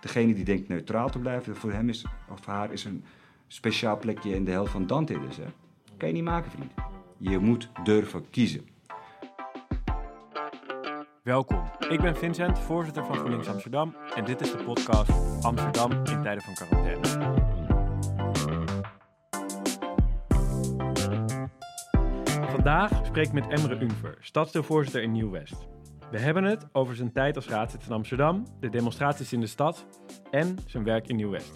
[0.00, 3.04] degene die denkt neutraal te blijven, voor hem is, of haar is een
[3.46, 5.36] speciaal plekje in de helft van Dante dus.
[5.36, 5.46] Hè?
[5.96, 6.72] Kan je niet maken, vriend.
[7.18, 8.68] Je moet durven kiezen.
[11.22, 15.10] Welkom, ik ben Vincent, voorzitter van GroenLinks Amsterdam en dit is de podcast
[15.44, 17.38] Amsterdam in tijden van quarantaine.
[22.50, 25.68] Vandaag spreek ik met Emre Unver, stadsdeelvoorzitter in Nieuw-West.
[26.10, 29.86] We hebben het over zijn tijd als raadslid van Amsterdam, de demonstraties in de stad
[30.30, 31.52] en zijn werk in Nieuw-West.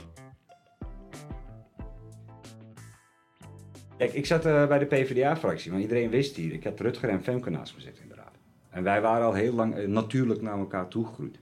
[3.96, 6.52] Kijk, ik zat uh, bij de PvdA-fractie, want iedereen wist hier.
[6.52, 8.38] Ik had Rutger en Femke naast me zitten in de raad.
[8.70, 11.38] En wij waren al heel lang uh, natuurlijk naar elkaar toegegroeid.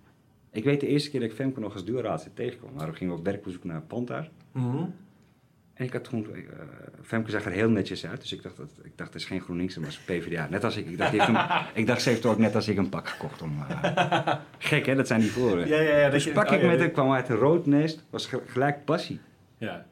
[0.50, 2.78] Ik weet de eerste keer dat ik Femke nog als duurraadslid tegenkwam.
[2.78, 4.30] We gingen op werkbezoek naar Pantaar.
[4.52, 4.94] Mm -hmm.
[5.74, 6.42] En ik had toen, uh,
[7.02, 9.40] Femke zag er heel netjes uit, dus ik dacht, dat, ik dacht, het is geen
[9.40, 10.46] GroenLinks, maar het is PvdA.
[10.50, 11.36] Net als ik, ik dacht, een,
[11.74, 13.42] ik dacht, ze heeft ook net als ik een pak gekocht.
[13.42, 15.68] Om, uh, gek hè, dat zijn die voren.
[15.68, 18.04] Ja, ja, ja, dus je, pak oh, ik met hem, kwam uit een rood nest,
[18.10, 19.20] was gelijk passie.
[19.58, 19.86] Ja.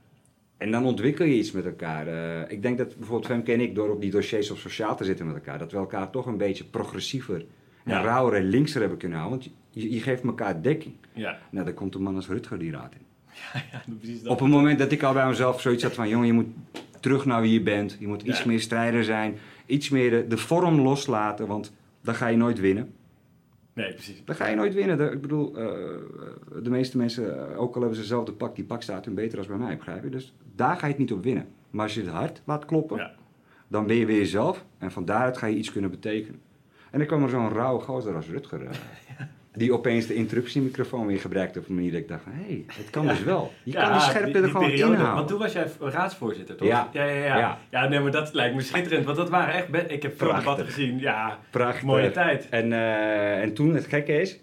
[0.57, 2.09] En dan ontwikkel je iets met elkaar.
[2.09, 5.05] Uh, ik denk dat bijvoorbeeld Femke en ik, door op die dossiers op sociaal te
[5.05, 7.45] zitten met elkaar, dat we elkaar toch een beetje progressiever
[7.85, 8.03] en Ja.
[8.03, 9.39] rauwer en linkser hebben kunnen houden.
[9.39, 10.95] Want je, je geeft elkaar dekking.
[11.13, 11.39] Ja.
[11.51, 13.07] Nou, dan komt een man als Rutger die raad in.
[13.73, 14.33] Ja, precies dat.
[14.33, 16.47] Op het moment dat ik al bij mezelf zoiets had van, jongen, je moet
[17.01, 17.97] terug naar wie je bent.
[17.99, 18.47] Je moet iets Ja.
[18.47, 19.39] meer strijder zijn.
[19.67, 21.73] Iets meer de, de vorm loslaten, want
[22.03, 22.95] dan ga je nooit winnen.
[23.73, 24.23] Nee, precies.
[24.25, 25.13] Dan ga je nooit winnen.
[25.13, 25.65] Ik bedoel, eh,
[26.63, 29.15] de meeste mensen, eh, ook al hebben ze zelf de pak, die pak staat hun
[29.15, 30.11] beter als bij mij, begrijp je?
[30.11, 31.47] Dus daar ga je het niet op winnen.
[31.71, 33.13] Maar als je het hart laat kloppen, Ja.
[33.69, 34.65] dan ben je weer jezelf.
[34.79, 36.41] En van daaruit ga je iets kunnen betekenen.
[36.91, 38.63] En dan kwam er zo'n rauwe gozer als Rutger.
[38.67, 38.71] eh,
[39.53, 42.25] Die opeens de interruptiemicrofoon weer gebruikte op een manier dat ik dacht.
[42.25, 43.53] Hé, hey, het kan dus wel.
[43.63, 45.15] Je kan die scherpte er gewoon periode, inhouden.
[45.15, 46.69] Want toen was jij raadsvoorzitter, toch?
[46.69, 46.89] Ja.
[46.93, 47.89] Ja, ja, ja.
[47.89, 49.05] Nee, maar dat lijkt me schitterend.
[49.05, 49.91] Want dat waren echt...
[49.93, 50.99] Ik heb veel debatten gezien.
[50.99, 51.83] Ja, Prachtig.
[51.83, 52.49] mooie tijd.
[52.49, 54.41] En, eh, en toen, het gekke is,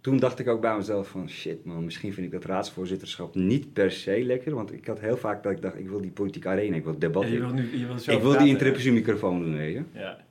[0.00, 3.72] toen dacht ik ook bij mezelf van shit man, misschien vind ik dat raadsvoorzitterschap niet
[3.72, 4.54] per se lekker.
[4.54, 6.98] Want ik had heel vaak dat ik dacht, ik wil die politieke arena, ik wil
[6.98, 7.28] debat.
[7.28, 9.82] Je wil nu, je wil ik wil praten, die interruptiemicrofoon doen, weet je.
[9.92, 10.24] Ja.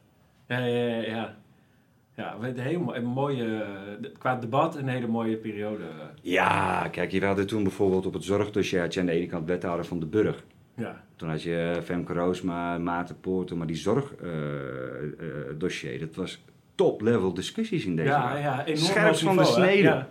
[0.47, 1.37] Ja, ja, ja,
[2.15, 2.35] ja.
[2.41, 3.65] Een hele een mooie...
[4.17, 5.83] Qua debat een hele mooie periode.
[6.21, 9.47] Ja, kijk, je hadden toen bijvoorbeeld op het zorgdossier had je aan de ene kant
[9.47, 10.43] wethouder van de Burg.
[10.75, 11.03] Ja.
[11.15, 16.43] Toen had je eh, Femke Roosma, Maarten Poorten, maar die zorgdossier, dat was
[16.75, 18.39] top-level discussies in deze Ja, raad.
[18.39, 19.81] ja, enorm Scherp van de niveau, snede.
[19.81, 20.07] Ja.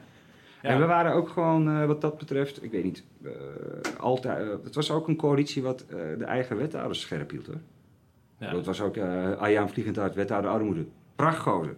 [0.62, 0.70] Ja.
[0.70, 3.30] En we waren ook gewoon, eh, wat dat betreft, ik weet niet, eh,
[3.98, 4.48] altijd.
[4.48, 7.60] eh, het was ook een coalitie wat eh, de eigen wethouders scherp hield hoor.
[8.38, 8.50] Ja.
[8.50, 10.84] Dat was ook uh, Ayaan Vliegend uit, wethouder Armoede.
[11.16, 11.76] Prachtgozer.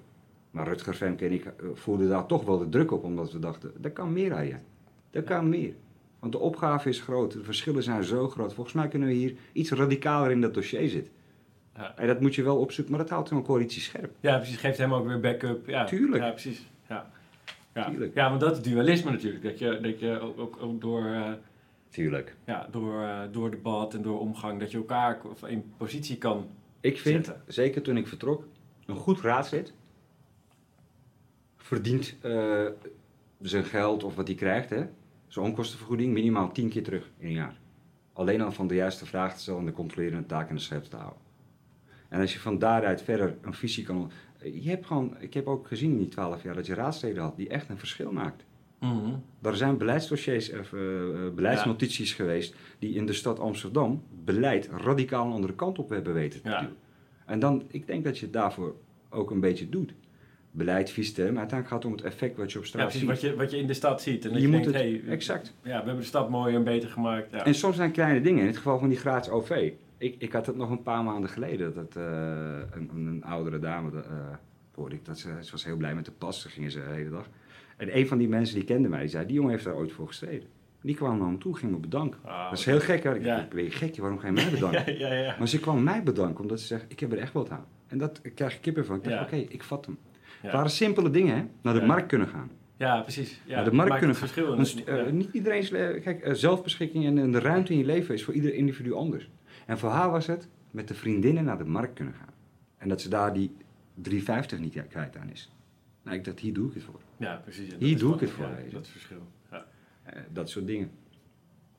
[0.57, 3.39] Maar Rutger Femke en ik eh, voelden daar toch wel de druk op, omdat we
[3.39, 4.61] dachten, dat kan meer Ayaan.
[5.11, 5.75] Dat kan meer.
[6.19, 8.55] Want de opgave is groot, de verschillen zijn zo groot.
[8.55, 11.13] Volgens mij kunnen we hier iets radicaler in dat dossier zitten.
[11.77, 11.97] Ja.
[11.97, 14.11] En dat moet je wel opzoeken, maar dat houdt zo'n coalitie scherp.
[14.21, 14.57] Ja, precies.
[14.57, 15.69] Geeft hem ook weer backup.
[15.69, 16.23] Ja, Tuurlijk.
[16.23, 16.67] Ja, precies.
[16.89, 17.11] Ja.
[17.75, 17.89] Ja.
[17.91, 18.15] Tuurlijk.
[18.15, 19.43] ja, want dat is dualisme natuurlijk.
[19.43, 21.33] Dat je, dat je ook, ook, ook door, eh,
[21.89, 22.37] Tuurlijk.
[22.45, 26.47] ja, door, eh, door debat en door omgang, dat je elkaar in positie kan
[26.81, 27.45] Ik vind, zetten.
[27.47, 28.45] zeker toen ik vertrok,
[28.87, 29.73] een goed raadslid
[31.67, 32.65] verdient eh,
[33.41, 34.87] zijn geld of wat hij krijgt, hè,
[35.27, 37.59] zijn onkostenvergoeding, minimaal tien keer terug in een jaar.
[38.13, 40.85] Alleen al van de juiste vraag te stellen en de controlerende taak in de scherp
[40.85, 41.21] te houden.
[42.09, 44.11] En als je van daaruit verder een visie kan...
[44.43, 47.37] Je hebt gewoon, ik heb ook gezien in die twaalf jaar dat je raadsleden had
[47.37, 48.45] die echt een verschil maakt.
[49.43, 55.27] Er zijn beleidsdossiers, of, eh, eh, beleidsnotities geweest die in de stad Amsterdam beleid radicaal
[55.27, 56.71] een andere kant op hebben weten te Ja.
[57.25, 58.75] En dan, ik denk dat je het daarvoor
[59.09, 59.95] ook een beetje doet.
[60.57, 63.01] Beleid, vies maar uiteindelijk gaat het om het effect wat je op Ja, straat precies.
[63.01, 63.09] ziet.
[63.09, 64.25] Wat je, wat je in de stad ziet.
[64.25, 65.55] En dat Je denkt, het- hey, exact.
[65.63, 67.31] Ja, we hebben de stad mooier en beter gemaakt.
[67.31, 67.45] Ja.
[67.45, 69.73] En soms zijn kleine dingen, in het geval van die gratis OV.
[69.99, 72.03] Ik, ik had het nog een paar maanden geleden, dat eh,
[72.71, 74.11] een, een oudere dame, eh
[74.75, 76.95] hoorde ik, dat ze, ze was heel blij met de pas, daar gingen ze de
[76.95, 77.29] hele dag.
[77.77, 79.93] En een van die mensen die kende mij, die zei, die jongen heeft daar ooit
[79.93, 80.49] voor gestreden.
[80.83, 82.21] Die kwam naar me toe, ging me bedanken.
[82.25, 83.15] Ah, dat is heel gek, hè?
[83.15, 83.49] Ik Ja.
[83.55, 84.99] ben je gek, waarom ga je mij bedanken?
[85.05, 85.35] ja, ja.
[85.39, 87.65] Maar ze kwam mij bedanken, omdat ze zegt, ik heb er echt wat aan.
[87.87, 88.97] En dat krijg ik kippen van.
[88.97, 89.99] Ik dacht, oké, ik vat hem.
[90.41, 91.45] Het waren simpele dingen, hè?
[91.63, 92.51] Naar de markt kunnen gaan.
[92.77, 93.41] Ja, precies.
[93.45, 94.29] Ja, naar de markt kunnen gaan.
[95.07, 95.71] eh, niet iedereen's...
[95.71, 98.93] le- Kijk, eh, zelfbeschikking en, en de ruimte in je leven is voor ieder individu
[98.93, 99.31] anders.
[99.67, 102.35] En voor haar was het met de vriendinnen naar de markt kunnen gaan.
[102.79, 103.51] En dat ze daar die
[104.11, 105.53] 3,50 niet kwijt aan is.
[106.03, 107.01] Nou, ik dacht, hier doe ik het voor.
[107.17, 107.69] Ja, precies.
[107.79, 109.23] Hier doe ik het voor, ja, dat is het verschil.
[109.51, 109.65] Ja.
[110.03, 110.91] Eh, dat soort dingen.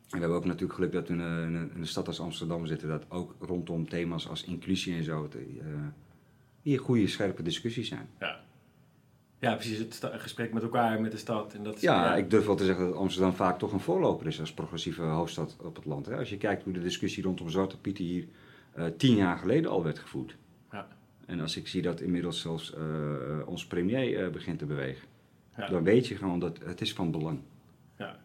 [0.09, 2.65] En we hebben ook natuurlijk geluk dat we in een, in een- stad als Amsterdam
[2.65, 5.29] zitten, dat ook rondom thema's als inclusie en zo,
[6.61, 8.07] hier goede, scherpe discussies zijn.
[8.19, 8.39] Ja.
[9.39, 9.77] Ja, precies.
[9.77, 11.53] Het gesprek met elkaar, met de stad.
[11.53, 14.27] En dat is, Ja, ik durf wel te zeggen dat Amsterdam vaak toch een voorloper
[14.27, 16.05] is als progressieve hoofdstad op het land.
[16.05, 16.17] Hè.
[16.17, 18.27] Als je kijkt hoe de discussie rondom Zwarte Pieten hier
[18.73, 20.35] eh, tien jaar geleden al werd gevoerd.
[20.71, 20.87] Ja.
[21.25, 22.81] En als ik zie dat inmiddels zelfs eh,
[23.45, 25.07] ons premier eh, begint te bewegen.
[25.57, 25.67] Ja.
[25.67, 27.39] Dan weet je gewoon dat het is van belang.
[27.97, 28.19] Ja.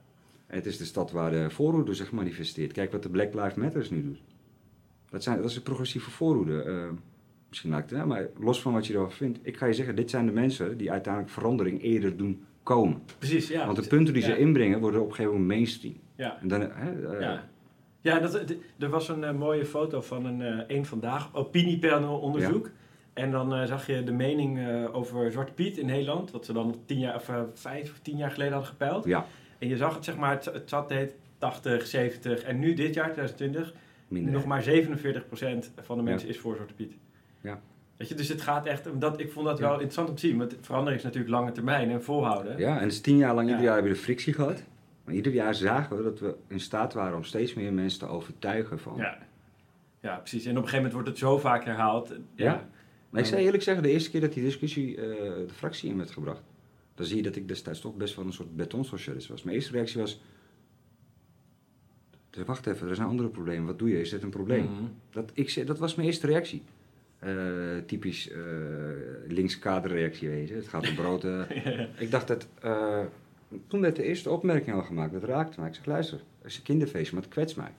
[0.46, 2.72] Het is de stad waar de voorhoede zich manifesteert.
[2.72, 4.20] Kijk wat de Black Lives Matters nu doet.
[5.10, 6.90] Dat, zijn, dat is een progressieve voorhoede.
[7.52, 9.38] Eh, misschien maakt het, maar los van wat je erover vindt.
[9.42, 13.02] Ik ga je zeggen, dit zijn de mensen die uiteindelijk verandering eerder doen komen.
[13.18, 13.64] Precies, ja.
[13.66, 14.28] Want de punten die Ja.
[14.28, 15.94] ze inbrengen worden op een gegeven moment mainstream.
[16.16, 16.38] Ja.
[16.40, 17.50] En dan, hè, eh, Ja.
[18.00, 22.18] Ja, dat, d- er was een eh, mooie foto van een eh één vandaag opiniepanel
[22.18, 22.70] onderzoek.
[23.12, 26.52] En dan eh, zag je de mening eh, over Zwarte Piet in Nederland, wat ze
[26.52, 29.04] dan tien jaar, of, eh, vijf of tien jaar geleden hadden gepeild.
[29.04, 29.26] ja,
[29.58, 32.94] En je zag het, zeg maar, het, het zat deed 80, 70 en nu dit
[32.94, 33.74] jaar, 2020,
[34.08, 34.32] minder.
[34.32, 36.96] nog maar 47% van de mensen is voor Zwarte Piet.
[38.02, 38.08] Ja.
[38.08, 39.64] Weet je, dus het gaat echt, dat, ik vond dat Ja.
[39.64, 42.58] wel interessant om te zien, want verandering is natuurlijk lange termijn en volhouden.
[42.58, 43.50] Ja, en dus tien jaar lang, Ja.
[43.52, 44.62] ieder jaar hebben we de frictie gehad.
[45.04, 48.06] Maar ieder jaar zagen we dat we in staat waren om steeds meer mensen te
[48.06, 48.96] overtuigen van.
[48.96, 49.18] Ja.
[50.00, 50.44] Ja, precies.
[50.44, 52.08] En op een gegeven moment wordt het zo vaak herhaald.
[52.34, 52.44] Ja.
[52.44, 52.68] Ja.
[53.10, 55.02] Maar ik zou eerlijk zeggen, de eerste keer dat die discussie eh,
[55.46, 56.42] de fractie in werd gebracht,
[56.94, 59.42] dan zie je dat ik destijds toch best wel een soort betonsocialist was.
[59.42, 60.20] Mijn eerste reactie was,
[62.30, 64.64] "Dus wacht even, er zijn andere problemen, wat doe je, is dit een probleem?
[64.64, 64.82] Mhm.
[65.10, 66.62] Dat, ik, dat was mijn eerste reactie.
[67.22, 67.32] Eh,
[67.86, 68.38] typisch eh
[69.28, 70.54] links kaderreactie, je.
[70.54, 71.24] Het gaat om brood.
[71.24, 71.40] eh.
[72.04, 72.48] ik dacht dat...
[72.62, 73.00] eh,
[73.66, 75.12] toen werd de eerste opmerking al gemaakt.
[75.12, 75.68] Dat raakte mij.
[75.68, 77.70] Ik zeg, luister, het is een kinderfeest, maar het kwetst mij.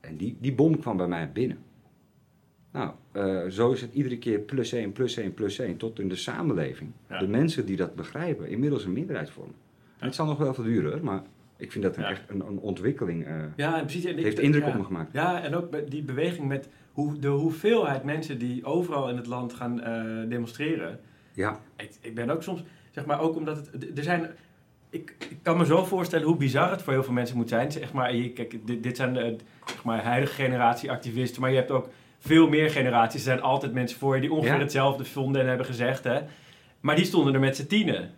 [0.00, 1.58] En die, die bom kwam bij mij binnen.
[2.72, 5.76] Nou, eh, zo is het iedere keer plus 1, plus 1, plus 1.
[5.76, 6.90] Tot in de samenleving.
[7.08, 7.18] Ja.
[7.18, 9.54] De mensen die dat begrijpen, inmiddels een minderheid vormen.
[9.98, 11.22] En het zal nog wel veel duren, maar
[11.56, 12.10] ik vind dat een, Ja.
[12.10, 13.26] echt een, een ontwikkeling.
[13.26, 14.04] eh, Ja, en precies.
[14.04, 14.68] Ik- heeft indruk ja.
[14.70, 15.12] op me gemaakt.
[15.12, 19.26] Ja, en ook bij die beweging met hoe, de hoeveelheid mensen die overal in het
[19.26, 21.00] land gaan eh, demonstreren.
[21.32, 23.98] Ja, Ik, ik ben ook soms, zeg maar, ook omdat het.
[23.98, 24.30] Er zijn.
[24.90, 27.72] Ik, ik kan me zo voorstellen hoe bizar het voor heel veel mensen moet zijn.
[27.72, 29.36] Zeg maar, je- kijk, dit, dit zijn de
[29.66, 31.88] zeg maar, huidige generatie activisten, maar je hebt ook
[32.18, 33.20] veel meer generaties.
[33.20, 34.58] Er zijn altijd mensen voor je die ongeveer Ja.
[34.60, 36.04] hetzelfde vonden en hebben gezegd.
[36.04, 36.20] Hè?
[36.80, 38.10] Maar die stonden er met z'n tienen.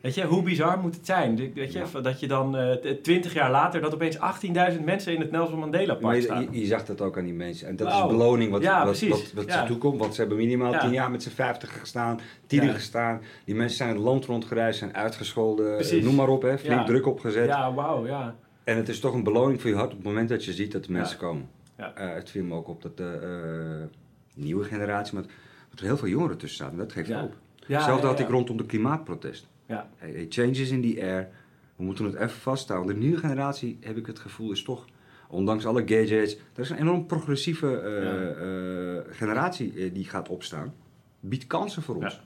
[0.00, 1.36] Weet je, hoe bizar moet het zijn?
[1.54, 2.00] Weet je, Ja.
[2.00, 2.56] dat je dan
[3.02, 6.48] twintig jaar later, dat opeens 18.000 mensen in het Nelson Mandela Park je, staan.
[6.50, 7.68] je, je zag dat ook aan die mensen.
[7.68, 8.04] En dat Wauw.
[8.10, 9.60] is beloning wat, Ja, wat, wat, wat Ja.
[9.60, 10.00] ze toekomt.
[10.00, 12.74] Want ze hebben minimaal tien jaar met z'n vijftig gestaan, tienen Ja.
[12.74, 13.20] gestaan.
[13.44, 15.74] Die mensen zijn het land rondgereisd, zijn uitgescholden.
[15.74, 15.98] Precies.
[15.98, 17.46] eh, Noem maar op, hè, flink druk opgezet.
[17.48, 18.34] Ja, wauw, ja.
[18.64, 20.72] En het is toch een beloning voor je hart op het moment dat je ziet
[20.72, 21.48] dat de mensen komen.
[21.78, 21.92] Ja.
[21.94, 23.86] Eh, het viel me ook op dat de eh,
[24.34, 25.24] nieuwe generatie, maar
[25.70, 26.78] dat er heel veel jongeren tussen zaten.
[26.78, 27.28] Dat geeft ja
[27.66, 29.46] Hetzelfde had ik rondom de klimaatprotest.
[29.68, 29.88] Ja.
[29.96, 31.28] Hey, changes in the air.
[31.76, 32.94] We moeten het even vasthouden.
[32.94, 34.84] De nieuwe generatie, heb ik het gevoel, is toch,
[35.28, 38.28] ondanks alle gadgets, er is een enorm progressieve eh, Ja.
[38.30, 40.74] eh, generatie eh, die gaat opstaan.
[41.20, 42.14] Biedt kansen voor ons.
[42.14, 42.20] Ja.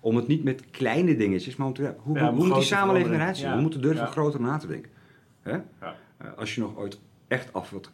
[0.00, 3.14] Om het niet met kleine dingetjes, maar om te, hoe, hoe om moet die samenleving
[3.14, 3.54] eruit zien?
[3.54, 4.90] We moeten durven groter na te denken.
[5.42, 5.58] Hè?
[5.80, 5.96] Ja.
[6.36, 7.90] Als je nog ooit echt af wilt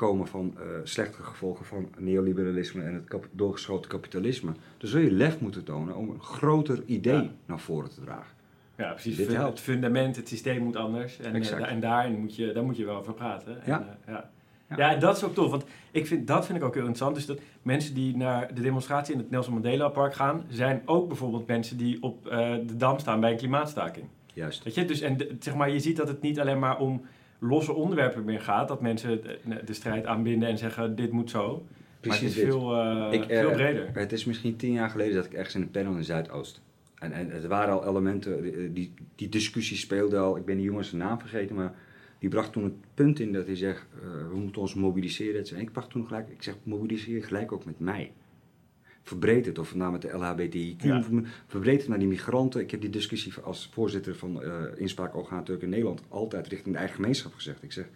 [0.00, 5.10] komen van eh, slechte gevolgen van neoliberalisme en het kap- doorgeschoten kapitalisme, dan zul je
[5.12, 7.30] lef moeten tonen om een groter idee Ja.
[7.46, 8.34] naar voren te dragen.
[8.76, 9.16] Ja, precies.
[9.16, 9.50] Dit helpt.
[9.50, 11.18] het fundament, het systeem moet anders.
[11.20, 13.54] En, da- en daar, moet je, daar moet je wel over praten.
[13.62, 13.80] En, Ja.
[14.04, 14.30] eh, ja.
[14.68, 14.76] Ja.
[14.76, 14.94] Ja.
[14.94, 15.50] en dat is ook tof.
[15.50, 17.14] Want ik vind, dat vind ik ook heel interessant.
[17.14, 20.44] Dus dat mensen die naar de demonstratie in het Nelson Mandela Park gaan...
[20.48, 24.06] zijn ook bijvoorbeeld mensen die op de Dam staan bij een klimaatstaking.
[24.34, 24.64] Juist.
[24.64, 24.84] Weet je?
[24.84, 27.02] Dus, en zeg maar, je ziet dat het niet alleen maar om
[27.40, 28.68] losse onderwerpen meer gaat.
[28.68, 29.20] Dat mensen
[29.64, 31.62] de, strijd aanbinden en zeggen dit moet zo.
[31.62, 32.44] maar Precies het is dit.
[32.44, 33.90] veel, eh, Ik, eh, veel breder.
[33.92, 36.60] Het is misschien tien jaar geleden dat ik ergens in een panel in Zuidoost.
[36.98, 40.36] En, en er waren al elementen, eh, die, die discussie speelde al.
[40.36, 41.74] Ik ben die jongens zijn naam vergeten, maar
[42.18, 43.86] die bracht toen het punt in dat hij zegt:
[44.30, 45.44] we moeten ons mobiliseren.
[45.44, 48.12] En ik bracht toen gelijk, ik zeg: mobiliseer gelijk ook met mij.
[49.10, 51.02] Verbreed het, of nou met de LHBTIQ, Ja.
[51.46, 52.60] verbreed het naar die migranten.
[52.60, 56.72] Ik heb die discussie als voorzitter van eh Inspraak Orgaan Turk in Nederland altijd richting
[56.72, 57.62] de eigen gemeenschap gezegd.
[57.62, 57.88] Ik zeg: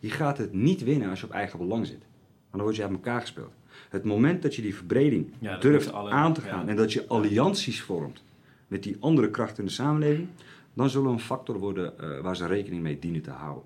[0.00, 1.98] je gaat het niet winnen als je op eigen belang zit.
[1.98, 3.52] Want dan word je uit elkaar gespeeld.
[3.88, 6.48] Het moment dat je die verbreding Ja, durft aan te ja.
[6.48, 8.22] gaan en dat je allianties vormt
[8.68, 10.28] met die andere krachten in de samenleving,
[10.74, 13.62] dan zullen we een factor worden eh, waar ze rekening mee dienen te houden.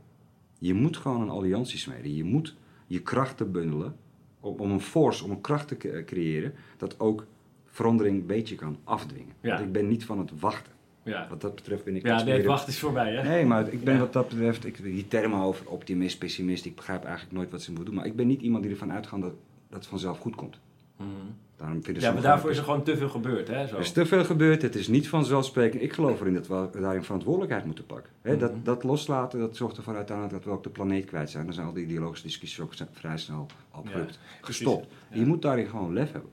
[0.58, 2.14] Je moet gewoon een alliantie smeden.
[2.16, 3.96] Je moet je krachten bundelen
[4.40, 7.26] om, om een force, om een kracht te creëren dat ook
[7.66, 9.34] verandering een beetje kan afdwingen.
[9.40, 9.48] Ja.
[9.54, 10.72] Want ik ben niet van het wachten.
[11.02, 13.14] Ja, Wat dat betreft ben ik ja nee, het meer- wacht is voorbij.
[13.14, 13.28] Hè?
[13.28, 14.00] Nee, maar ik ben Ja.
[14.00, 17.68] wat dat betreft, ik, die termen over optimist, pessimist, ik begrijp eigenlijk nooit wat ze
[17.68, 17.94] moeten doen.
[17.94, 19.32] Maar ik ben niet iemand die ervan uitgaat dat
[19.68, 20.58] dat het vanzelf goed komt.
[20.96, 21.08] Mhm.
[21.56, 23.48] Daarom vinden Ja, maar daarvoor is er gewoon te veel gebeurd.
[23.48, 23.66] Hè?
[23.66, 23.74] Zo.
[23.74, 25.82] er is te veel gebeurd, het is niet vanzelfsprekend.
[25.82, 28.12] Ik geloof erin dat we daarin verantwoordelijkheid moeten pakken.
[28.22, 28.40] Hè, Mhm.
[28.40, 31.44] dat, dat loslaten, dat zorgt ervoor uiteindelijk dat we ook de planeet kwijt zijn.
[31.44, 34.86] Dan zijn al die ideologische discussies ook vrij snel abrupt Ja, gestopt.
[35.10, 35.18] Ja.
[35.18, 36.30] Je moet daarin gewoon lef hebben.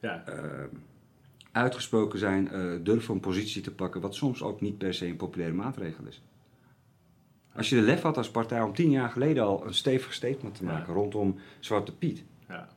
[0.00, 0.22] Ja.
[0.26, 0.64] Eh,
[1.52, 5.16] uitgesproken zijn, eh, durven een positie te pakken, wat soms ook niet per se een
[5.16, 6.22] populaire maatregel is.
[7.54, 10.54] Als je de lef had als partij om tien jaar geleden al een stevig statement
[10.54, 10.72] te Ja.
[10.72, 12.68] maken rondom Zwarte Piet, Ja.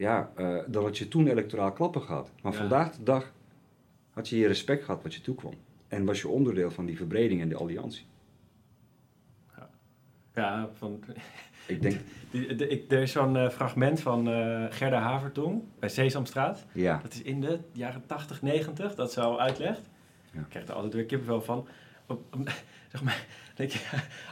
[0.00, 2.30] Ja, eh, dan had je toen electoraal klappen gehad.
[2.42, 2.58] Maar Ja.
[2.58, 3.32] vandaag de dag
[4.10, 5.54] had je je respect gehad wat je toekwam.
[5.88, 8.04] En was je onderdeel van die verbreding en de alliantie.
[10.34, 11.00] Ja, van,
[11.66, 11.96] Ik denk,
[12.56, 16.66] de- ik, er is zo'n eh, fragment van eh, Gerda Havertong bij Sesamstraat.
[16.72, 16.98] ja.
[17.02, 19.80] Dat is in de jaren 80, 90, dat ze al uitlegt.
[20.32, 20.40] Ja.
[20.40, 21.66] Ik krijg er altijd weer kippenvel van.
[22.92, 23.24] Zeg maar,
[23.54, 23.78] denk je,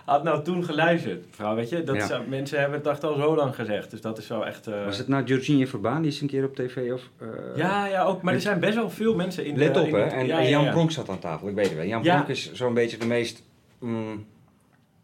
[0.05, 1.85] had nou toen geluisterd, vrouw, weet je?
[1.85, 2.23] Dat Ja.
[2.29, 4.67] mensen hebben het echt al zo lang gezegd, dus dat is wel echt...
[4.67, 7.11] eh, Was het nou Georgine Verbaan die eens een keer op tv of...
[7.19, 9.81] eh, ja, ja, ook, maar er zijn best wel veel mensen in Let de...
[9.81, 10.71] op hè, en, ja, en ja, Jan ja.
[10.71, 11.85] Pronk zat aan tafel, ik weet het wel.
[11.87, 12.15] Jan Ja.
[12.15, 13.43] Pronk is zo'n beetje de meest
[13.79, 14.27] mm,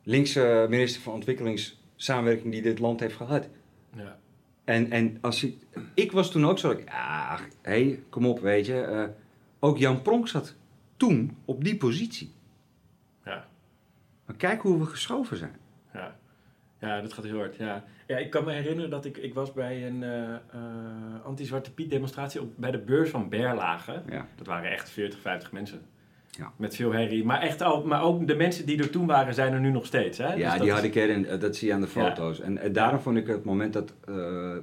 [0.02, 3.48] linkse minister van ontwikkelingssamenwerking die dit land heeft gehad.
[3.96, 4.16] Ja.
[4.64, 5.56] En, en als ik,
[5.94, 8.80] ik was toen ook zo, ik, ja, hé, hey, kom op, weet je.
[8.80, 9.04] eh,
[9.60, 10.54] ook Jan Pronk zat
[10.96, 12.32] toen op die positie.
[14.26, 14.32] Ja.
[14.32, 15.56] Maar kijk hoe we geschoven zijn.
[15.92, 16.16] Ja.
[16.80, 17.56] ja, dat gaat heel hard.
[17.56, 17.84] Ja.
[18.06, 20.40] Ja, ik kan me herinneren dat ik, ik was bij een eh, eh,
[21.24, 24.02] anti-Zwarte Piet demonstratie op, bij de beurs van Berlage.
[24.10, 24.26] Ja.
[24.36, 25.80] Dat waren echt 40, 50 mensen.
[26.30, 26.52] Ja.
[26.56, 27.24] Met veel herrie.
[27.24, 29.86] Maar, echt al, maar ook de mensen die er toen waren, zijn er nu nog
[29.86, 30.18] steeds.
[30.18, 30.26] Hè?
[30.28, 32.02] Ja, Dus dat die is- had ik erin, eh, dat zie je aan de Ja.
[32.06, 32.40] foto's.
[32.40, 33.94] En, eh, daarom vond ik het moment dat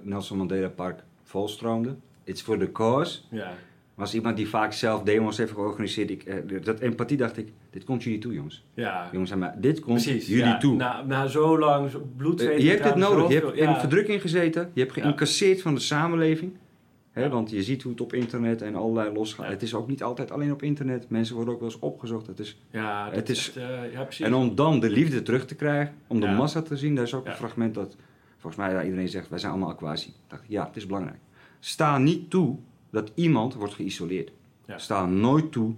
[0.03, 1.95] Nelson Mandela Park volstroomde.
[2.23, 3.19] It's for the cause.
[3.29, 3.53] Ja,
[3.95, 7.51] Maar als iemand die vaak zelf demos heeft georganiseerd, ik, eh, dat empathie dacht ik,
[7.69, 8.65] dit komt jullie toe jongens.
[8.73, 9.09] ja.
[9.11, 10.27] Jongens, maar, dit komt precies.
[10.27, 10.57] jullie ja.
[10.57, 10.75] toe.
[10.75, 13.27] Na, na zo lang bloed, Eh, je hebt dit nodig.
[13.27, 13.79] Je hebt in ja.
[13.79, 14.71] verdrukking gezeten.
[14.73, 16.51] Je hebt geïncasseerd van de samenleving.
[17.11, 17.29] Hè.
[17.29, 19.49] Want je ziet hoe het op internet en allerlei losgaat.
[19.49, 21.09] Het is ook niet altijd alleen op internet.
[21.09, 22.27] Mensen worden ook wel eens opgezocht.
[22.27, 24.25] Het is, Ja, dat Het is- echt, eh, ja, precies.
[24.25, 27.13] en om dan de liefde terug te krijgen, om de massa te zien, daar is
[27.13, 27.95] ook een fragment dat
[28.37, 30.07] volgens mij ja, iedereen zegt: wij zijn allemaal aquasi.
[30.07, 31.19] Ik dacht, ja, het is belangrijk.
[31.59, 32.57] Sta niet toe
[32.91, 34.31] dat iemand wordt geïsoleerd.
[34.65, 34.77] Ja.
[34.77, 35.73] Sta nooit toe.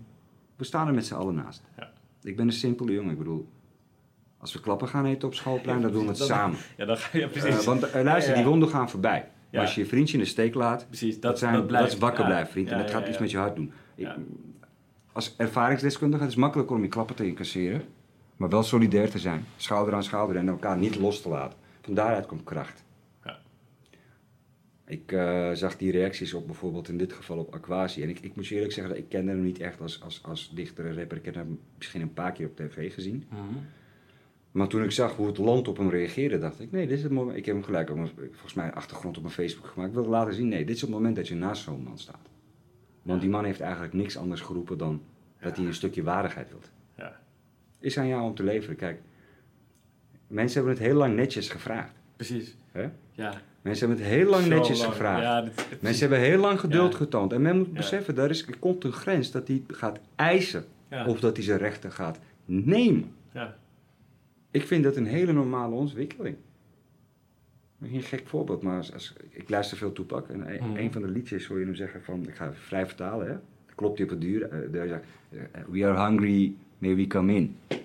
[0.55, 1.61] We staan er met z'n allen naast.
[1.77, 1.91] Ja.
[2.23, 3.11] Ik ben een simpele jongen.
[3.11, 3.47] Ik bedoel,
[4.37, 6.57] als we klappen gaan eten op schoolplein, dan doen we het Dat- samen.
[6.77, 7.59] Ja, dan ga je precies.
[7.59, 9.29] Eh, want eh, luister, die wonden gaan voorbij.
[9.51, 11.13] Maar als je je vriendje in de steek laat, precies.
[11.13, 11.93] Dat, dat, zijn, dat, blijft.
[11.93, 12.69] is wakker blijven, vriend.
[12.69, 13.71] En dat gaat iets met je hart doen.
[13.95, 14.07] Ik-
[15.11, 17.81] als ervaringsdeskundige, het is makkelijker om je klappen te incasseren.
[18.37, 19.45] Maar wel solidair te zijn.
[19.57, 21.57] Schouder aan schouder en elkaar niet los te laten.
[21.81, 22.83] Van daaruit komt kracht.
[24.93, 28.03] Ik eh, zag die reacties op bijvoorbeeld in dit geval op Aquasi.
[28.03, 30.51] En ik, ik moet je eerlijk zeggen, ik kende hem niet echt als, als, als
[30.53, 31.17] dichter en rapper.
[31.17, 33.23] Ik heb hem misschien een paar keer op tv gezien.
[33.29, 33.41] Mhm.
[34.51, 37.03] Maar toen ik zag hoe het land op hem reageerde, dacht ik, nee, dit is
[37.03, 37.37] het moment.
[37.37, 39.89] Ik heb hem gelijk op mijn, volgens mij een achtergrond op mijn Facebook gemaakt.
[39.89, 42.29] Ik wilde laten zien, nee, dit is het moment dat je naast zo'n man staat.
[43.01, 45.01] Want die man heeft eigenlijk niks anders geroepen dan
[45.41, 46.59] dat hij een stukje waardigheid wil.
[46.97, 47.19] Ja.
[47.79, 48.75] Is aan jou om te leveren.
[48.75, 49.01] Kijk,
[50.27, 51.93] mensen hebben het heel lang netjes gevraagd.
[52.15, 52.55] Precies.
[53.11, 53.41] Ja.
[53.63, 54.91] Mensen hebben het heel lang Zo netjes lang.
[54.91, 55.21] gevraagd.
[55.21, 55.79] Ja, dit- precies.
[55.81, 56.97] Mensen hebben heel lang geduld Ja.
[56.97, 57.33] getoond.
[57.33, 60.65] En men moet beseffen, daar is, er komt een grens dat hij gaat eisen.
[61.07, 63.11] Of dat hij zijn rechten gaat nemen.
[63.33, 63.55] Ja.
[64.51, 66.35] Ik vind dat een hele normale ontwikkeling.
[67.81, 70.27] Een gek voorbeeld, maar als, als- ik luister veel Toepak.
[70.29, 70.77] En een, Mhm.
[70.77, 73.35] een van de liedjes hoor je hem zeggen van, ik ga vrij vertalen, hè.
[73.75, 74.49] Klopt hij op het duur.
[74.49, 74.97] eh, eh,
[75.69, 77.55] we are hungry, may we come in.
[77.67, 77.77] Hij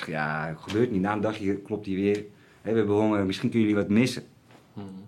[0.00, 1.00] zegt, ja, gebeurt niet.
[1.00, 2.24] Na een dagje klopt hij weer.
[2.62, 4.22] Hè, we hebben honger, misschien kunnen jullie wat missen.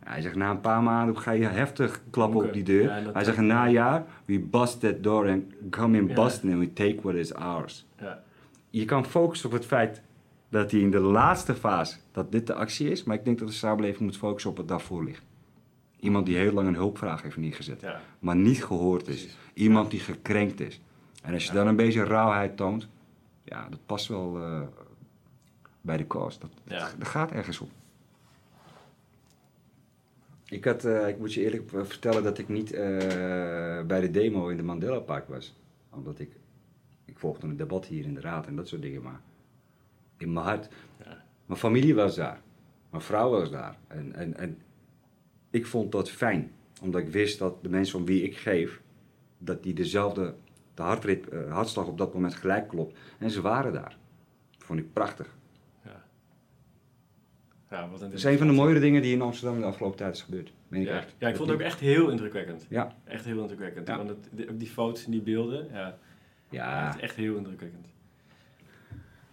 [0.05, 2.83] Hij zegt, na een paar maanden ga je heftig klappen op die deur.
[2.83, 6.15] Ja, Hij zegt, na een jaar, we bust that door and come in.
[6.15, 7.87] Boston and we take what is ours.
[8.01, 8.23] Ja.
[8.71, 10.03] Je kan focussen op het feit
[10.49, 13.05] dat hij in de laatste fase, dat dit de actie is.
[13.05, 15.23] Maar ik denk dat de samenleving moet focussen op wat daarvoor ligt.
[16.01, 18.01] Iemand die heel lang een hulpvraag heeft neergezet, Ja.
[18.19, 19.15] maar niet gehoord is.
[19.21, 19.37] Precies.
[19.55, 20.81] Iemand die gekrenkt is.
[21.23, 21.55] En als je Ja.
[21.59, 22.89] dan een beetje rauwheid toont,
[23.45, 24.61] ja, dat past wel eh,
[25.81, 26.05] bij de.
[26.09, 26.79] Dat, Ja.
[26.79, 27.71] dat, dat gaat ergens op.
[30.55, 32.87] Ik, had, eh, ik moet je eerlijk eh, vertellen dat ik niet eh,
[33.87, 35.55] bij de demo in de Mandela Park was.
[35.91, 36.31] Omdat ik,
[37.05, 39.03] ik volgde een debat hier in de raad en dat soort dingen.
[39.03, 39.21] Maar
[40.17, 40.69] in mijn hart,
[41.05, 41.25] Ja.
[41.47, 42.41] mijn familie was daar.
[42.91, 43.79] Mijn vrouw was daar.
[43.87, 44.59] En, en, en
[45.51, 46.53] ik vond dat fijn.
[46.83, 48.81] Omdat ik wist dat de mensen om wie ik geef,
[49.39, 50.35] dat die dezelfde
[50.75, 52.99] de hartrit, hartslag op dat moment gelijk klopt.
[53.19, 53.97] En ze waren daar.
[54.51, 55.37] Dat vond ik prachtig.
[57.75, 57.89] Ja.
[57.91, 60.15] Wat een Dat is een van de mooiere dingen die in Amsterdam de afgelopen tijd
[60.15, 60.53] is gebeurd.
[60.69, 60.97] Meen ik Ja.
[60.97, 61.15] echt.
[61.19, 62.67] ja, ik vond het ook echt heel indrukwekkend.
[62.69, 62.95] Ja.
[63.05, 63.87] Echt heel indrukwekkend.
[63.87, 63.97] Ja.
[63.97, 65.97] Want het, die, ook die foto's en die beelden, ja,
[66.51, 67.87] Ja, het is echt heel indrukwekkend.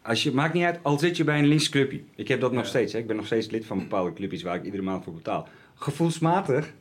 [0.01, 2.01] als je, maakt niet uit, al zit je bij een links clubje.
[2.15, 2.93] Ik heb dat nog steeds.
[2.93, 2.99] Hè.
[2.99, 5.47] Ik ben nog steeds lid van bepaalde clubjes waar ik iedere maand voor betaal.
[5.75, 6.73] Gevoelsmatig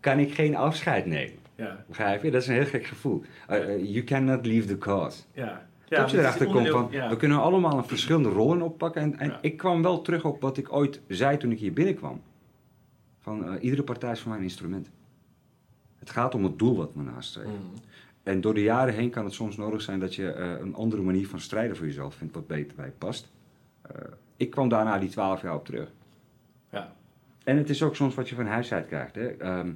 [0.00, 1.34] kan ik geen afscheid nemen.
[1.54, 2.30] Ja, Begrijp je?
[2.30, 3.22] Dat is een heel gek gevoel.
[3.50, 5.22] Uh, uh, you cannot leave the cause.
[5.32, 5.66] ja.
[5.88, 7.08] Ja, dat je erachter komt van, ja.
[7.08, 9.02] we kunnen allemaal een verschillende rollen oppakken.
[9.02, 9.38] En, en Ja.
[9.40, 12.20] ik kwam wel terug op wat ik ooit zei toen ik hier binnenkwam.
[13.18, 14.90] Van, eh, iedere partij is voor mij een instrument.
[15.98, 17.52] Het gaat om het doel wat we nastreven.
[17.52, 17.62] Mhm.
[18.22, 21.02] En door de jaren heen kan het soms nodig zijn dat je eh, een andere
[21.02, 23.30] manier van strijden voor jezelf vindt, wat beter bij je past.
[23.82, 23.94] Eh,
[24.36, 25.90] ik kwam daarna die twaalf jaar op terug.
[26.70, 26.92] Ja.
[27.44, 29.14] En het is ook soms wat je van huis uit krijgt.
[29.14, 29.26] Hè.
[29.26, 29.70] Ehm,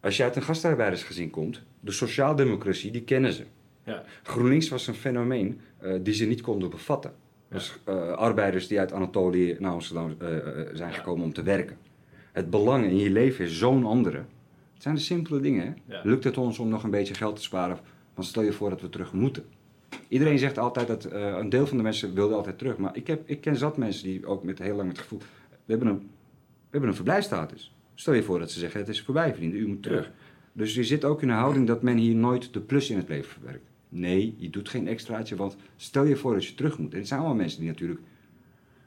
[0.00, 3.44] Als je uit een gastarbeidersgezin komt, de sociaaldemocratie, die kennen ze.
[3.84, 4.04] Ja.
[4.22, 7.12] GroenLinks was een fenomeen eh, die ze niet konden bevatten.
[7.48, 7.56] Ja.
[7.56, 10.28] Dus eh, arbeiders die uit Anatolië naar Amsterdam eh,
[10.72, 10.96] zijn Ja.
[10.96, 11.76] gekomen om te werken.
[12.32, 14.16] Het belang in je leven is zo'n andere.
[14.74, 15.76] Het zijn de simpele dingen.
[15.86, 16.00] Hè?
[16.02, 17.78] Lukt het ons om nog een beetje geld te sparen?
[18.14, 19.44] Dan stel je voor dat we terug moeten.
[20.08, 22.76] Iedereen zegt altijd dat een deel van de mensen wilde altijd terug.
[22.76, 25.18] Maar ik, heb, ik ken zat mensen die ook met heel lang het gevoel...
[25.64, 27.74] We hebben een, we hebben een verblijfstatus.
[27.94, 30.10] Stel je voor dat ze zeggen, het is voorbij vrienden, u moet terug.
[30.52, 33.08] Dus je zit ook in een houding dat men hier nooit de plus in het
[33.08, 33.70] leven verwerkt.
[33.94, 36.92] Nee, je doet geen extraatje, want stel je voor dat je terug moet.
[36.92, 38.00] En het zijn allemaal mensen die natuurlijk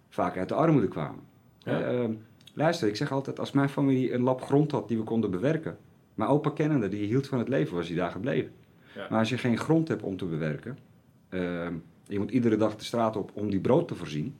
[0.09, 1.19] vaak uit de armoede kwamen.
[1.59, 1.81] Ja.
[1.81, 2.13] Eh, ehm,
[2.53, 5.77] luister, ik zeg altijd, als mijn familie een lap grond had die we konden bewerken.
[6.15, 8.51] Mijn opa kennende, die hield van het leven, was hij daar gebleven.
[8.95, 9.07] Ja.
[9.09, 10.77] Maar als je geen grond hebt om te bewerken,
[11.29, 11.73] ehm,
[12.07, 14.35] je moet iedere dag de straat op om die brood te voorzien.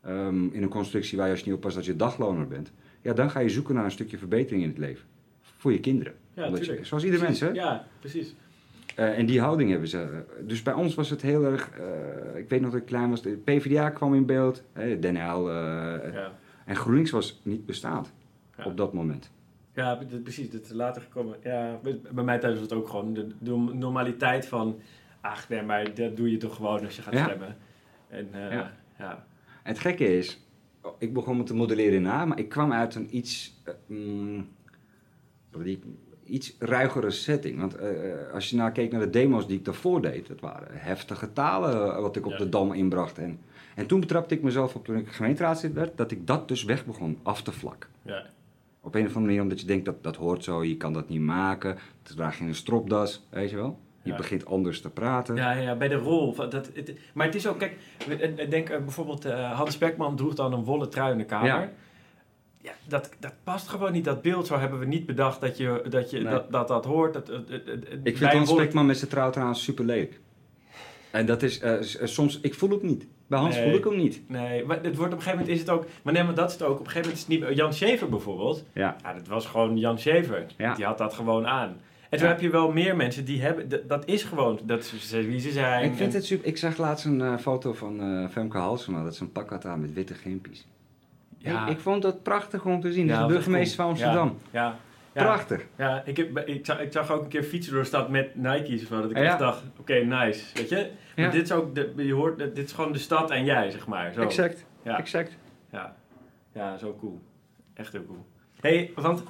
[0.00, 2.72] ehm, in een constructie waar je als je niet oppast dat je dagloner bent.
[3.02, 5.04] Ja, dan ga je zoeken naar een stukje verbetering in het leven.
[5.40, 6.14] Voor je kinderen.
[6.34, 6.86] Ja, Omdat je- tuurlijk.
[6.86, 7.48] zoals ieder mens, hè?
[7.48, 8.34] Ja, precies.
[8.98, 10.22] Eh, en die houding hebben ze.
[10.46, 11.70] Dus bij ons was het heel erg.
[11.70, 13.22] eh, ik weet nog dat ik klein was.
[13.22, 14.62] De PvdA kwam in beeld.
[14.72, 16.32] Hè, Den Uyl, eh, Ja.
[16.64, 18.12] En GroenLinks was niet bestaand
[18.56, 18.64] Ja.
[18.64, 19.30] op dat moment.
[19.74, 20.50] Ja, precies.
[20.50, 21.36] Dat is later gekomen.
[21.42, 21.78] Ja,
[22.12, 24.78] bij- mij thuis was het ook gewoon de, de normaliteit van...
[25.20, 27.24] Ach, nee, maar dat doe je toch gewoon als je gaat Ja.
[27.24, 27.56] stemmen.
[28.08, 28.72] En Ja.
[28.98, 29.26] ja.
[29.62, 30.46] En het gekke is,
[30.98, 34.48] ik begon me te modelleren na, maar ik kwam uit een iets, mm,
[35.62, 35.80] die-
[36.28, 37.60] iets ruigere setting.
[37.60, 37.88] Want eh,
[38.34, 41.94] als je nou keek naar de demo's die ik daarvoor deed, dat waren heftige talen
[41.94, 42.38] eh, wat ik op Ja.
[42.38, 43.18] de Dam inbracht.
[43.18, 43.38] En,
[43.74, 46.86] en toen betrapte ik mezelf op toen ik gemeenteraadslid werd, dat ik dat dus weg
[46.86, 47.90] begon af te vlakken.
[48.02, 48.24] Ja.
[48.80, 51.08] Op een of andere manier, omdat je denkt dat dat hoort zo, je kan dat
[51.08, 53.78] niet maken, dan draag je een stropdas, weet je wel.
[54.02, 54.16] Je Ja.
[54.16, 55.36] begint anders te praten.
[55.36, 56.32] Ja, ja, bij de rol.
[56.32, 57.76] van Dat, het, maar het is ook, kijk,
[58.08, 61.70] eh, denk eh, bijvoorbeeld eh, Hans Beckman droeg dan een wollen trui in de kamer.
[62.68, 62.88] Ja.
[62.88, 64.04] Dat, dat past gewoon niet.
[64.04, 66.32] Dat beeld zo hebben we niet bedacht dat je, dat, je, Nee.
[66.32, 67.12] dat, dat dat hoort.
[67.14, 70.20] Dat, dat- dat- dat- Ik vind Hans Spekman met zijn trouw trouwens super lelijk.
[71.10, 73.06] En dat is eh, eh, soms, ik voel het niet.
[73.26, 73.64] Bij Hans Nee.
[73.68, 74.22] voel ik hem niet.
[74.28, 75.84] Nee, maar het wordt op een gegeven moment is het ook...
[76.02, 76.78] Maar nee, maar dat is het ook.
[76.80, 77.56] Op een gegeven moment is het niet...
[77.58, 78.64] Jan Schever bijvoorbeeld.
[78.72, 78.96] Ja.
[79.02, 80.46] Ja, dat was gewoon Jan Schever.
[80.56, 80.74] Ja.
[80.74, 81.76] Die had dat gewoon aan.
[82.10, 82.26] En Ja.
[82.26, 83.68] heb je wel meer mensen die hebben...
[83.68, 84.60] Dat, dat is gewoon...
[84.64, 85.84] Dat is wie ze zijn.
[85.84, 86.46] Ik vind En- het super.
[86.46, 89.64] Ik zag laatst een eh, foto van eh, Femke Halsema dat ze een pak had
[89.64, 90.66] aan met witte gimpies.
[91.38, 91.66] Ja.
[91.66, 93.06] Ik, ik vond dat prachtig om te zien.
[93.06, 93.86] Ja, de dat is burgemeester van.
[93.86, 94.38] Amsterdam.
[94.50, 94.76] Ja.
[95.12, 95.24] Ja.
[95.24, 95.66] Prachtig.
[95.76, 98.34] Ja, ik, heb, ik, zag, ik zag ook een keer fietsen door de stad met
[98.34, 98.82] Nike's.
[98.82, 100.44] Of zo, dat ik echt dacht, oké, nice.
[100.54, 100.90] Weet je?
[101.16, 103.86] Maar dit is ook, de, je hoort, dit is gewoon de stad en jij, zeg
[103.86, 104.12] maar.
[104.12, 104.20] Zo.
[104.20, 104.64] Exact.
[104.82, 104.98] Ja.
[104.98, 105.36] Exact.
[105.72, 105.96] Ja.
[106.52, 107.20] ja, zo cool.
[107.74, 108.26] Echt heel cool.
[108.60, 109.22] hey, want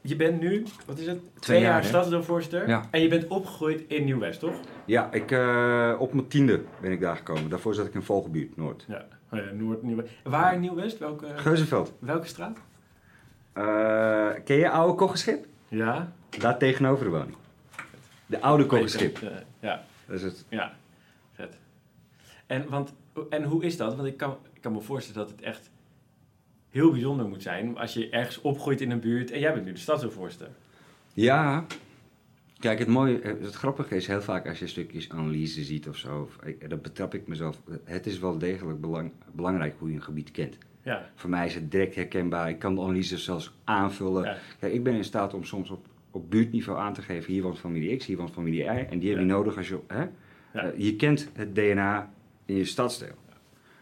[0.00, 1.40] je bent nu, wat is het?
[1.40, 2.68] Twee, jaar, jaar stadsdeelvoorzitter.
[2.68, 2.82] Ja.
[2.90, 4.54] En je bent opgegroeid in Nieuw-West, toch?
[4.84, 7.50] Ja, ik, eh, op mijn tiende ben ik daar gekomen.
[7.50, 8.84] Daarvoor zat ik in Vogelbuurt, Noord.
[8.88, 9.06] Ja.
[9.32, 10.12] Oh ja, Noord, Nieuw-West.
[10.22, 10.98] Waar in Nieuw-West?
[10.98, 11.92] Welke, Geuzenveld.
[11.98, 12.58] welke straat?
[13.52, 15.46] Eh, ken je oude Koggenschip?
[15.68, 16.12] Ja.
[16.38, 17.36] Daar tegenover de woning.
[18.26, 19.18] De oude Koggenschip.
[19.18, 19.84] Ja, ja.
[20.06, 20.44] Dat is het.
[20.48, 20.74] Ja,
[21.32, 21.58] vet.
[22.46, 22.92] En, want,
[23.30, 23.96] en hoe is dat?
[23.96, 25.70] Want ik kan, ik kan me voorstellen dat het echt
[26.70, 29.72] heel bijzonder moet zijn als je ergens opgroeit in een buurt en jij bent nu
[29.72, 30.48] de stadsdeelvoorzitter.
[31.12, 31.64] Ja.
[32.58, 35.96] Kijk, het mooie, eh, het grappige is heel vaak als je stukjes analyse ziet of
[35.96, 37.62] zo, of, ik, dat betrap ik mezelf.
[37.84, 40.58] Het is wel degelijk belang, belangrijk hoe je een gebied kent.
[40.82, 42.48] Ja, Voor mij is het direct herkenbaar.
[42.48, 44.24] Ik kan de analyse zelfs aanvullen.
[44.24, 47.42] ja, Kijk, ik ben in staat om soms op, op buurtniveau aan te geven: hier
[47.42, 48.66] woont familie X, hier woont familie Y.
[48.66, 49.32] En die heb je Ja.
[49.32, 49.78] nodig als je.
[49.86, 50.06] Hè?
[50.52, 52.12] Eh, je kent het DNA
[52.44, 53.14] in je stadsdeel.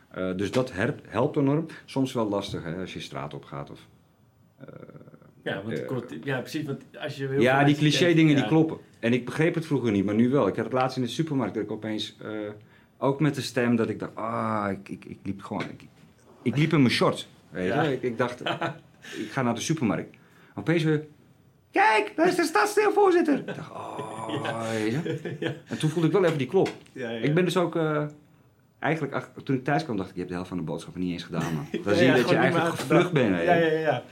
[0.09, 1.67] Eh, dus dat helpt, enorm.
[1.85, 3.71] Soms wel lastig hè, als je straat op gaat.
[3.71, 3.87] Of,
[4.59, 4.67] eh,
[5.45, 6.65] ja, want, ja, precies.
[6.67, 8.41] Want als je heel ja, die cliché dingen ja.
[8.41, 8.79] die kloppen.
[9.01, 10.47] En ik begreep het vroeger niet, maar nu wel.
[10.47, 12.31] Ik had het laatst in de supermarkt dat ik opeens, eh,
[12.99, 15.85] ook met de stem, dat ik dacht, ah, ik, ik, ik liep gewoon, ik,
[16.43, 17.29] ik liep in mijn shorts.
[17.51, 17.83] Weet Ja.
[17.83, 17.93] je?
[17.93, 18.41] Ik, ik dacht,
[19.25, 20.17] ik ga naar de supermarkt.
[20.55, 21.05] Opeens weer,
[21.71, 23.39] kijk, daar is de stadsdeelvoorzitter.
[23.39, 24.03] Ik dacht, oh?
[25.41, 25.55] Ja.
[25.67, 26.69] En toen voelde ik wel even die klop.
[26.93, 27.19] Ja, ja.
[27.19, 28.05] Ik ben dus ook, eh,
[28.79, 31.01] eigenlijk, ach, toen ik thuis kwam, dacht ik, je hebt de helft van de boodschappen
[31.03, 31.67] niet eens gedaan, man.
[31.85, 33.43] Dan zie je dat je eigenlijk gevlucht bent.
[33.43, 34.03] Ja, ja, ja.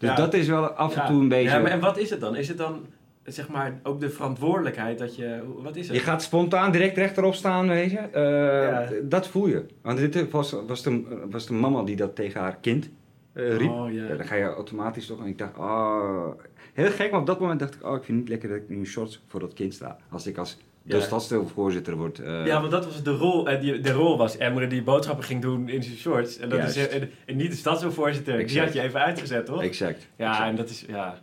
[0.00, 0.14] Dus Ja.
[0.14, 1.50] dat is wel af en toe een beetje...
[1.50, 2.36] Ja, maar en wat is het dan?
[2.36, 2.86] Is het dan,
[3.24, 5.40] zeg maar, ook de verantwoordelijkheid dat je...
[5.62, 5.96] Wat is het?
[5.96, 7.98] Je gaat spontaan direct rechterop staan, weet je.
[7.98, 8.98] Eh.
[9.02, 9.64] Dat voel je.
[9.82, 12.90] Want dit was, was, de, was de mama die dat tegen haar kind
[13.32, 13.70] eh, riep.
[13.70, 13.92] Oh.
[13.92, 15.20] Ja, dan ga je automatisch toch.
[15.20, 16.28] En ik dacht, oh.
[16.72, 18.58] Heel gek, maar op dat moment dacht ik, oh, ik vind het niet lekker dat
[18.58, 19.96] ik nu in shorts voor dat kind sta.
[20.10, 21.02] Als ik als de Ja.
[21.02, 22.18] stadsdeelvoorzitter word.
[22.18, 23.48] eh, Ja, want dat was de rol.
[23.48, 26.36] eh, die, de rol was Emre die boodschappen ging doen in zijn shorts.
[26.38, 26.90] En, dat is, Juist.
[26.92, 28.46] eh, en, en niet de stadsdeelvoorzitter.
[28.46, 29.62] Die had je even uitgezet, toch?
[29.62, 30.08] Exact.
[30.16, 30.48] ja, exact.
[30.48, 30.84] en dat is...
[30.88, 31.18] Ja,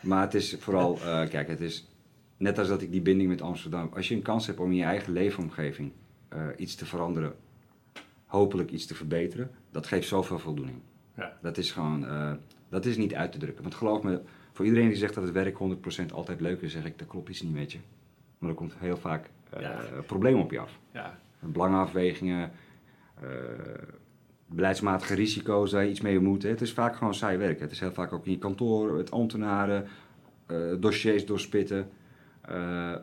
[0.00, 1.86] Maar het is vooral, eh, kijk, het is
[2.36, 3.90] net als dat ik die binding met Amsterdam.
[3.94, 5.92] Als je een kans hebt om in je eigen leefomgeving
[6.28, 7.34] eh, iets te veranderen,
[8.26, 10.78] hopelijk iets te verbeteren, dat geeft zoveel voldoening.
[11.16, 11.38] ja.
[11.42, 12.32] Dat is gewoon, eh,
[12.68, 13.62] dat is niet uit te drukken.
[13.62, 14.20] Want geloof me,
[14.54, 17.28] Voor iedereen die zegt dat het werk 100% altijd leuk is, zeg ik dat klopt
[17.28, 17.78] iets niet met je.
[18.42, 19.80] Maar er komt heel vaak Ja.
[20.06, 20.78] probleem op je af.
[20.92, 22.50] Ja, Belangenafwegingen,
[23.20, 23.28] eh,
[24.46, 26.42] beleidsmatige risico's waar je iets mee moet.
[26.42, 27.60] Het is vaak gewoon saai werk.
[27.60, 29.86] Het is heel vaak ook in je kantoor, met ambtenaren,
[30.46, 31.88] eh, dossiers doorspitten.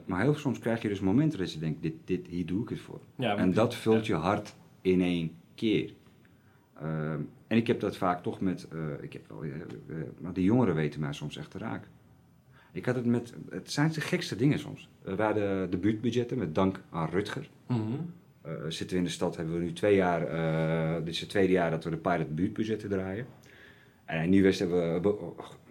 [0.06, 2.70] Maar heel soms krijg je dus momenten dat je denkt, dit, dit, hier doe ik
[2.70, 3.00] het voor.
[3.16, 5.94] ja en dat vult je hart in één keer.
[6.80, 8.68] Ehm, en ik heb dat vaak toch met,
[9.02, 9.44] ik heb wel,
[10.22, 11.88] maar die jongeren weten mij soms echt te raak.
[12.72, 14.90] Ik had het met, het zijn de gekste dingen soms.
[15.02, 17.50] We hadden de buurtbudgetten met dank aan Rutger.
[17.68, 17.80] Mhm.
[18.42, 21.30] Eh, zitten we in de stad, hebben we nu twee jaar, eh, dit is het
[21.30, 23.26] tweede jaar dat we de pilot buurtbudgetten draaien.
[24.06, 25.16] En in Nieuw-West hebben we, we,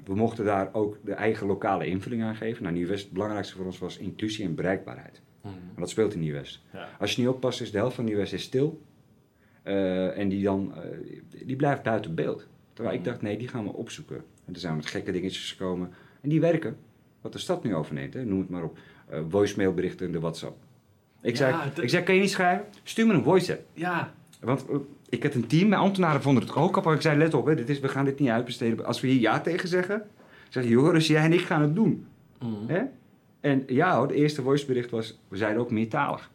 [0.04, 2.62] we mochten daar ook de eigen lokale invulling aan geven.
[2.62, 5.20] Nou, Nieuw-West, het belangrijkste voor ons was intuïtie en bereikbaarheid.
[5.42, 5.52] Mhm.
[5.54, 6.62] Maar dat speelt in Nieuw-West.
[6.72, 6.88] Ja.
[6.98, 8.82] Als je niet oppast, is de helft van Nieuw-West is stil.
[9.62, 10.72] Eh, en die, dan,
[11.44, 12.46] die blijft buiten beeld.
[12.72, 13.10] Terwijl ik Mhm.
[13.10, 14.16] dacht, nee, die gaan we opzoeken.
[14.44, 15.90] En er zijn met gekke dingetjes gekomen.
[16.20, 16.76] En die werken.
[17.28, 18.78] Wat de stad nu overneemt, hè, noem het maar op.
[19.08, 20.56] Eh voicemailberichten in de WhatsApp.
[21.22, 22.64] Ik, Ja, zei, ik zei, kan je niet schrijven?
[22.82, 23.62] Stuur me een voice app.
[23.72, 24.76] Ja, Want eh,
[25.08, 26.86] ik had een team, mijn ambtenaren vonden het ook op.
[26.86, 28.84] Ik zei, let op, hè, dit is, we gaan dit niet uitbesteden.
[28.84, 30.02] Als we hier ja tegen zeggen,
[30.48, 32.06] zeg je, Joris, jij en ik gaan het doen.
[32.38, 32.66] Mhm.
[32.66, 32.82] Hè?
[33.40, 36.30] En ja hoor, het eerste voicebericht was, we zeiden ook meertalig.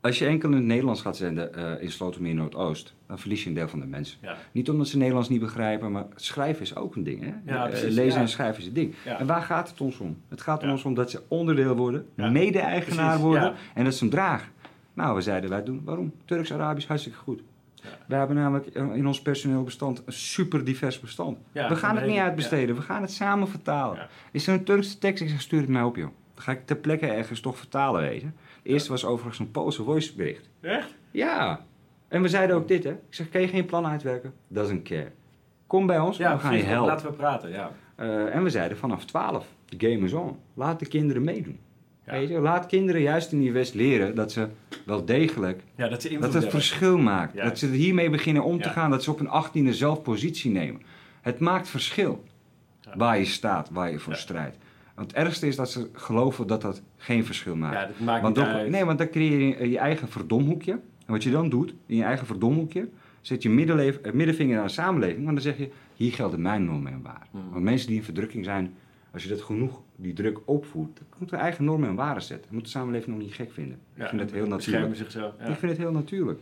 [0.00, 3.48] Als je enkel in het Nederlands gaat zenden eh, in Slotermeer Noordoost, dan verlies je
[3.48, 4.18] een deel van de mensen.
[4.22, 4.36] ja.
[4.52, 7.20] Niet omdat ze Nederlands niet begrijpen, maar schrijven is ook een ding.
[7.22, 7.32] Hè?
[7.52, 8.20] Ja, Eh, precies, lezen ja.
[8.20, 8.94] en schrijven is een ding.
[9.04, 10.16] En waar gaat het ons om?
[10.28, 10.70] Het gaat Ja.
[10.70, 14.48] ons om dat ze onderdeel worden, mede-eigenaar worden en dat ze hem dragen.
[14.94, 15.80] Nou, we zeiden wij doen.
[15.84, 16.12] Waarom?
[16.24, 17.40] Turks-Arabisch, hartstikke goed.
[18.06, 21.38] We hebben namelijk in ons personeel bestand een super divers bestand.
[21.52, 24.08] We gaan het niet uitbesteden, we gaan het samen vertalen.
[24.32, 25.22] Is er een Turkse tekst?
[25.22, 26.08] Ik zeg, stuur het mij op, joh.
[26.34, 28.02] Dan ga ik ter plekke ergens toch vertalen.
[28.10, 28.22] De
[28.62, 30.48] eerste was overigens een Poolse voicebericht.
[30.60, 30.94] Echt?
[31.10, 31.64] Ja.
[32.08, 32.90] En we zeiden ook dit, hè.
[32.90, 34.32] Ik zeg, kan je geen plan uitwerken?
[34.48, 35.10] Doesn't care.
[35.66, 36.86] Kom bij ons, Ja, we gaan je helpen.
[36.92, 37.70] laten we praten, ja.
[37.94, 40.36] Eh, en we zeiden vanaf 12, the game is on.
[40.54, 41.58] Laat de kinderen meedoen.
[42.06, 42.12] Ja.
[42.12, 42.38] Weet je?
[42.38, 44.48] Laat kinderen juist in die West leren dat ze
[44.86, 47.36] wel degelijk Ja, dat ze dat het verschil maakt.
[47.36, 48.90] Dat ze hiermee beginnen om te gaan.
[48.90, 50.82] Dat ze op een achttiende zelf positie nemen.
[51.20, 52.24] Het maakt verschil.
[52.94, 54.56] Waar je staat, waar je voor strijdt.
[54.94, 57.74] Want het ergste is dat ze geloven dat dat geen verschil maakt.
[57.74, 58.70] Ja, dat maakt Want niet ook- uit.
[58.70, 60.78] nee, want dan creëer je je eigen verdomhoekje.
[61.08, 62.88] En wat je dan doet, in je eigen verdomhoekje,
[63.20, 63.48] zet je
[64.02, 65.24] eh, middenvinger naar de samenleving.
[65.24, 67.28] Want dan zeg je, hier gelden mijn normen en waarden.
[67.30, 67.50] Mhm.
[67.50, 68.74] Want mensen die in verdrukking zijn,
[69.12, 72.44] als je dat genoeg, die druk opvoert, dan moet er eigen normen en waarden zetten.
[72.44, 73.78] Dat moet de samenleving nog niet gek vinden.
[73.94, 74.96] Ja, ik vind het heel natuurlijk.
[74.96, 75.34] Zichzelf.
[75.38, 75.46] Ja.
[75.46, 76.40] Ik vind het heel natuurlijk.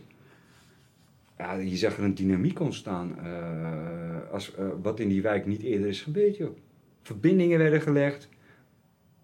[1.37, 3.19] Ja, je zag er een dynamiek ontstaan.
[3.19, 6.57] eh, als, eh, wat in die wijk niet eerder is gebeurd, joh.
[7.01, 8.29] Verbindingen werden gelegd.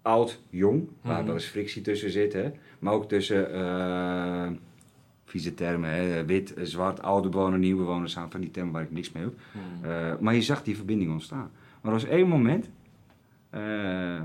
[0.02, 1.26] Oud, jong, waar Mhm.
[1.26, 2.50] wel eens frictie tussen zit, hè.
[2.78, 3.52] Maar ook tussen,
[5.24, 6.24] vieze termen, hè.
[6.24, 9.34] wit, zwart, oude bewoners, nieuwe bewoners, zijn van die termen waar ik niks mee heb.
[9.52, 9.90] Mhm.
[9.90, 11.50] Eh, maar je zag die verbinding ontstaan.
[11.82, 12.68] Maar er was één moment.
[13.50, 14.20] eh,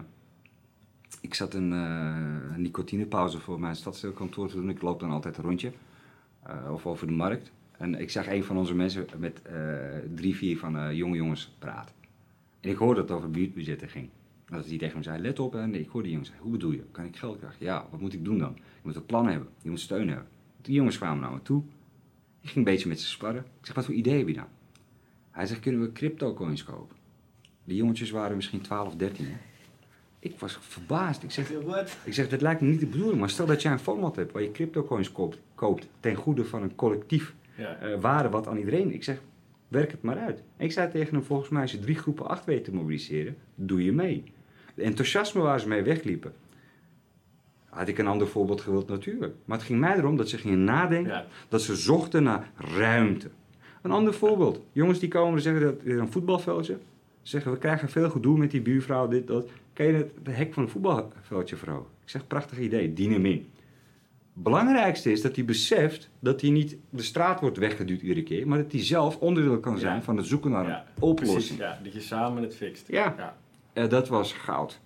[1.21, 4.69] ik zat een, een nicotinepauze voor mijn stadsdeelkantoor te doen.
[4.69, 5.71] Ik loop dan altijd een rondje.
[6.71, 7.51] of over de markt.
[7.77, 9.41] En ik zag een van onze mensen met
[10.15, 11.95] drie, vier van jonge jongens praten.
[12.59, 14.09] En ik hoorde dat het over buurtbudgetten ging.
[14.45, 15.55] Dat die tegen hem zei, let op.
[15.55, 16.83] En ik hoorde die jongens hoe bedoel je?
[16.91, 17.65] Kan ik geld krijgen?
[17.65, 18.53] Ja, wat moet ik doen dan?
[18.55, 19.47] Je moet een plan hebben.
[19.61, 20.27] Je moet steun hebben.
[20.69, 21.61] Die jongens kwamen naar me toe.
[22.41, 23.41] Ik ging een beetje met ze sparren.
[23.59, 24.47] Ik zeg, wat voor idee heb je nou?
[25.31, 26.95] Hij zegt, kunnen we crypto coins kopen?
[27.63, 29.25] Die jongetjes waren misschien 12, 13.
[29.25, 29.35] Hè?
[30.19, 31.23] Ik was verbaasd.
[31.23, 31.97] Ik zeg, Wat?
[32.03, 33.19] ik zeg, dat lijkt me niet de bedoeling.
[33.19, 36.45] Maar stel dat jij een format hebt waar je crypto coins koopt, koopt ten goede
[36.45, 37.75] van een collectief Ja.
[37.75, 38.93] eh, waarde wat aan iedereen.
[38.93, 39.21] Ik zeg,
[39.67, 40.43] werk het maar uit.
[40.57, 43.37] En ik zei tegen hem, volgens mij als je drie groepen acht weet te mobiliseren,
[43.55, 44.23] doe je mee.
[44.75, 46.33] De enthousiasme waar ze mee wegliepen.
[47.79, 49.33] Had ik een ander voorbeeld gewild natuurlijk.
[49.45, 51.25] Maar het ging mij erom dat ze gingen nadenken Ja.
[51.49, 53.29] dat ze zochten naar ruimte.
[53.81, 54.61] Een ander voorbeeld.
[54.71, 56.77] Jongens die komen en zeggen dat er een voetbalveldje.
[57.21, 59.47] Zeggen we krijgen veel gedoe met die buurvrouw, dit, dat.
[59.73, 61.85] Kan je het de hek van een voetbalveldje verhogen?
[62.03, 63.47] Ik zeg, prachtig idee, dien hem in.
[64.33, 68.57] Belangrijkste is dat hij beseft dat hij niet de straat wordt weggeduwd iedere keer, maar
[68.57, 70.01] dat hij zelf onderdeel kan zijn Ja.
[70.01, 71.37] van het zoeken naar Ja, een oplossing.
[71.39, 71.79] Precies, ja.
[71.83, 72.87] Dat je samen het fixt.
[72.87, 73.13] Ja.
[73.17, 73.37] Ja.
[73.73, 74.79] Eh, dat was goud.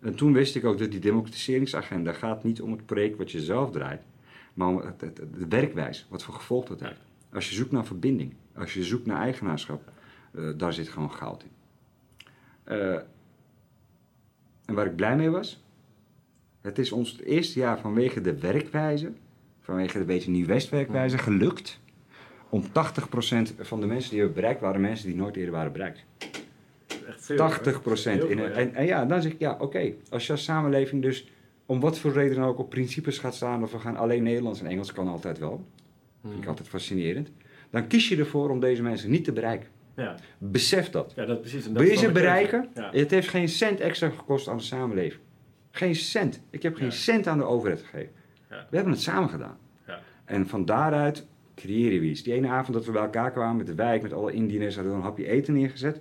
[0.00, 3.40] En toen wist ik ook dat die democratiseringsagenda gaat niet om het project wat je
[3.40, 4.02] zelf draait,
[4.54, 7.00] maar om het, het- het- de werkwijze, wat voor gevolg dat heeft.
[7.32, 9.92] Als je zoekt naar verbinding, als je zoekt naar eigenaarschap,
[10.34, 11.50] eh, daar zit gewoon goud in.
[12.64, 12.94] Eh,
[14.64, 15.62] en waar ik blij mee was,
[16.60, 19.12] het is ons het eerste jaar vanwege de werkwijze,
[19.60, 21.80] vanwege de beetje nieuw-westwerkwijze, gelukt
[22.48, 26.04] om 80% van de mensen die we bereikt waren mensen die nooit eerder waren bereikt.
[27.08, 27.36] Echt veel.
[27.36, 28.48] 80 Heel in veel, een- ja.
[28.56, 29.92] en, en ja, dan zeg ik ja, oké.
[30.10, 31.30] Als je als samenleving dus
[31.66, 34.60] om wat voor reden dan ook op principes gaat staan, of we gaan alleen Nederlands
[34.60, 35.64] en Engels kan altijd wel,
[36.22, 36.48] vind ik Mhm.
[36.48, 37.30] altijd fascinerend.
[37.70, 39.68] Dan kies je ervoor om deze mensen niet te bereiken.
[39.96, 41.12] Ja, Besef dat.
[41.16, 41.66] ja dat precies.
[41.66, 42.68] En dat Wil je ze bereiken?
[42.74, 42.90] Ja.
[42.92, 45.22] Het heeft geen cent extra gekost aan de samenleving.
[45.70, 46.40] Geen cent.
[46.50, 46.92] Ik heb geen Ja.
[46.92, 48.12] cent aan de overheid gegeven.
[48.50, 48.66] Ja.
[48.70, 49.56] We hebben het samen gedaan.
[49.86, 50.00] Ja.
[50.24, 52.22] En van daaruit creëren we iets.
[52.22, 54.92] Die ene avond dat we bij elkaar kwamen met de wijk, met alle indieners, hadden
[54.92, 56.00] we een hapje eten neergezet.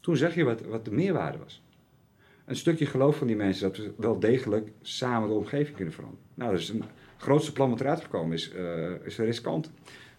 [0.00, 1.62] Toen zag je wat, wat de meerwaarde was.
[2.44, 6.24] Een stukje geloof van die mensen dat we wel degelijk samen de omgeving kunnen veranderen.
[6.34, 9.70] Nou, dat is een het grootste plan wat eruit gekomen is, eh is riskant.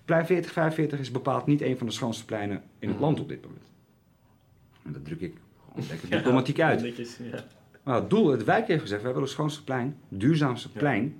[0.05, 3.05] Plein 4045 is bepaald niet een van de schoonste pleinen in het Mhm.
[3.05, 3.65] land op dit moment.
[4.83, 5.33] En dat druk ik
[5.89, 6.81] lekker Ja, diplomatiek uit.
[6.81, 7.45] netjes, ja.
[7.83, 10.79] Maar het doel, het wijk heeft gezegd, wij willen het schoonste plein, duurzaamste Ja.
[10.79, 11.19] plein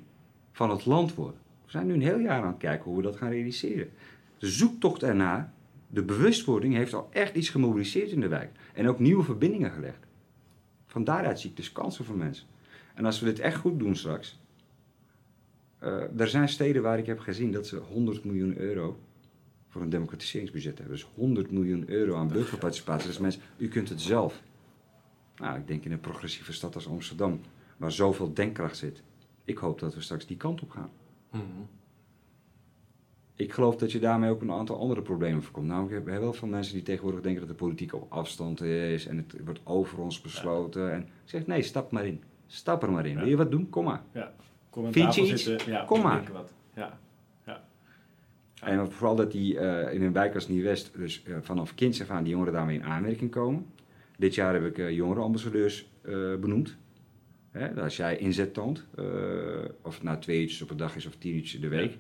[0.52, 1.40] van het land worden.
[1.66, 3.90] We zijn nu een heel jaar aan het kijken hoe we dat gaan realiseren.
[4.38, 5.54] De zoektocht ernaar,
[5.90, 8.52] de bewustwording heeft al echt iets gemobiliseerd in de wijk.
[8.74, 10.06] En ook nieuwe verbindingen gelegd.
[10.86, 12.48] Van daaruit zie ik dus kansen voor mensen.
[12.96, 14.40] En als we dit echt goed doen straks.
[15.80, 19.00] eh, er zijn steden waar ik heb gezien dat ze 100 miljoen euro
[19.70, 20.96] voor een democratiseringsbudget hebben.
[20.96, 23.08] Dus 100 miljoen euro aan burgerparticipatie.
[23.08, 24.42] Dus mensen, u kunt het zelf.
[25.36, 27.42] Nou, ik denk in een progressieve stad als Amsterdam,
[27.78, 29.02] waar zoveel denkkracht zit.
[29.46, 30.90] Ik hoop dat we straks die kant op gaan.
[31.32, 31.44] Mhm.
[33.40, 35.68] Ik geloof dat je daarmee ook een aantal andere problemen voorkomt.
[35.68, 39.08] Namelijk, we hebben heel veel mensen die tegenwoordig denken dat de politiek op afstand is
[39.08, 40.92] en het wordt over ons besloten.
[40.94, 42.24] En ik zeg, nee, stap maar in.
[42.48, 43.14] Stap er maar in.
[43.14, 43.20] Ja.
[43.20, 43.70] Wil je wat doen?
[43.70, 44.02] Kom maar.
[44.70, 45.44] Kom aan Vind je iets?
[45.44, 45.72] zitten.
[45.72, 46.30] Ja, Kom maar.
[46.32, 46.54] Wat.
[46.76, 47.00] Ja.
[47.46, 47.64] Ja.
[48.62, 52.10] En vooral dat die eh, in een wijk als Nieuw-West, dus eh, vanaf kinds af
[52.10, 53.66] aan, die jongeren daarmee in aanmerking komen.
[54.18, 55.90] Dit jaar heb ik eh, jongerenambassadeurs
[56.40, 56.78] benoemd.
[57.52, 58.86] Hè, dat als jij inzet toont,
[59.82, 61.98] of het nou twee uurtjes op een dag is of tien uurtjes de week.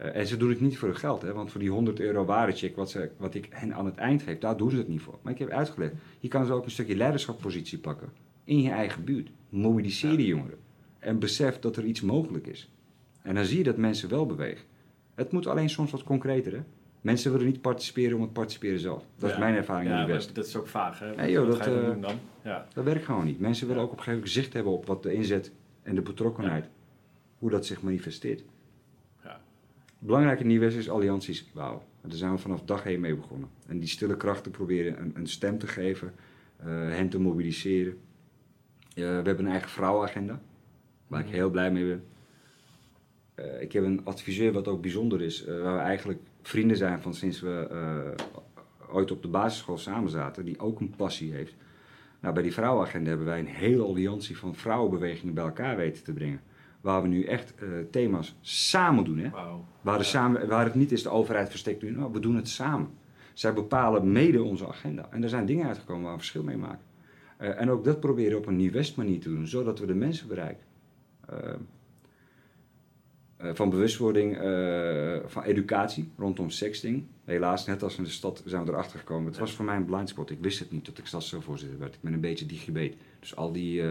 [0.00, 2.24] Eh, en ze doen het niet voor hun geld, hè, want voor die 100 euro
[2.24, 5.00] waardecheck wat, ze, wat ik hen aan het eind geef, daar doen ze het niet
[5.00, 5.18] voor.
[5.22, 8.08] Maar ik heb uitgelegd, je kan dus ook een stukje leiderschapspositie pakken
[8.44, 9.30] in je eigen buurt.
[9.48, 10.58] Mobiliseer die jongeren
[10.98, 12.70] en besef dat er iets mogelijk is.
[13.22, 14.64] En dan zie je dat mensen wel bewegen.
[15.14, 16.60] Het moet alleen soms wat concreter, hè?
[17.00, 19.04] Mensen willen niet participeren om het participeren zelf.
[19.18, 20.34] Dat is mijn ervaring Ja, in de West.
[20.34, 21.14] dat is ook vaag, hè?
[21.14, 22.14] Nee, joh, dat, eh, doen dan?
[22.44, 22.66] Ja.
[22.74, 23.40] Dat werkt gewoon niet.
[23.40, 26.02] Mensen willen ook op een gegeven moment zicht hebben op wat de inzet en de
[26.02, 26.68] betrokkenheid,
[27.38, 28.42] hoe dat zich manifesteert.
[30.00, 30.06] Ja.
[30.06, 31.50] Belangrijk in Nieuw-West is allianties.
[31.54, 33.48] En daar zijn we vanaf dag één mee begonnen.
[33.66, 36.14] En die stille krachten proberen een, een stem te geven,
[36.56, 37.92] eh, hen te mobiliseren.
[37.92, 40.40] Eh, we hebben een eigen vrouwenagenda,
[41.06, 41.34] waar ik Mhm.
[41.34, 42.04] heel blij mee ben.
[43.34, 47.14] Eh, ik heb een adviseur wat ook bijzonder is, waar we eigenlijk vrienden zijn van
[47.14, 48.14] sinds we
[48.92, 51.54] ooit op de basisschool samen zaten, die ook een passie heeft.
[52.20, 56.12] Nou, bij die vrouwenagenda hebben wij een hele alliantie van vrouwenbewegingen bij elkaar weten te
[56.12, 56.40] brengen.
[56.80, 59.18] Waar we nu echt eh, thema's samen doen.
[59.18, 59.30] Hè?
[59.80, 60.02] Waar, Ja.
[60.02, 62.90] samen, waar het niet is de overheid versteekt nu, nou, we doen het samen.
[63.34, 65.08] Zij bepalen mede onze agenda.
[65.10, 66.84] En er zijn dingen uitgekomen waar we verschil mee maken.
[67.36, 69.94] Eh, en ook dat proberen we op een Nieuw-West manier te doen, zodat we de
[69.94, 70.64] mensen bereiken.
[71.26, 71.54] Eh,
[73.52, 74.36] van bewustwording,
[75.26, 77.04] van educatie rondom sexting.
[77.24, 79.26] Helaas, net als in de stad zijn we erachter gekomen.
[79.30, 80.30] Het was voor mij een blindspot.
[80.30, 81.94] Ik wist het niet dat ik stadsvoorzitter werd.
[81.94, 82.96] Ik ben een beetje digibeet.
[83.20, 83.82] Dus al die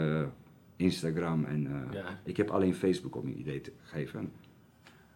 [0.80, 1.68] Instagram en...
[1.68, 2.04] eh, Ja.
[2.24, 4.20] Ik heb alleen Facebook om een idee te geven.
[4.20, 4.32] En,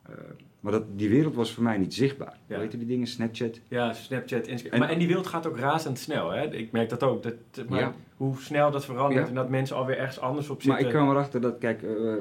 [0.03, 0.15] eh,
[0.59, 2.37] maar dat, die wereld was voor mij niet zichtbaar.
[2.47, 2.57] Ja.
[2.59, 3.07] Weet je die dingen?
[3.07, 3.59] Snapchat.
[3.67, 4.73] Ja, Snapchat, Instagram.
[4.73, 6.53] En- maar, en die wereld gaat ook razendsnel, hè?
[6.55, 7.23] Ik merk dat ook.
[7.23, 7.33] Dat,
[7.69, 7.93] maar Ja.
[8.17, 10.85] Hoe snel dat verandert en dat mensen alweer ergens anders op Maar zitten.
[10.85, 12.13] ik kwam erachter dat, kijk, eh,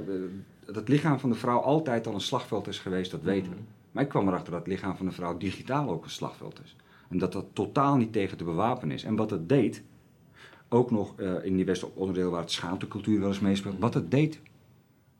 [0.66, 3.57] dat het lichaam van de vrouw altijd al een slagveld is geweest, dat weten we.
[3.57, 3.64] Mhm.
[3.92, 6.76] Maar ik kwam erachter dat het lichaam van de vrouw digitaal ook een slagveld is.
[7.11, 9.05] En dat dat totaal niet tegen te bewapenen is.
[9.05, 9.83] En wat het deed,
[10.75, 14.11] ook nog eh, in die West onderdeel waar het schaamtecultuur wel eens meespeelt, wat het
[14.11, 14.41] deed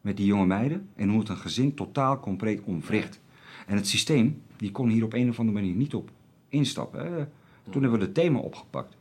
[0.01, 3.21] met die jonge meiden en hoe het een gezin totaal compleet omwricht.
[3.67, 6.11] En het systeem, die kon hier op een of andere manier niet op
[6.49, 7.31] instappen.
[7.71, 8.97] Toen hebben we het thema opgepakt.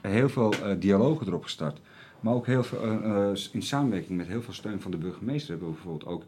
[0.00, 1.80] Heel veel eh, dialogen erop gestart.
[2.20, 5.68] Maar ook heel veel, eh, in samenwerking met heel veel steun van de burgemeester hebben
[5.68, 6.22] we bijvoorbeeld ook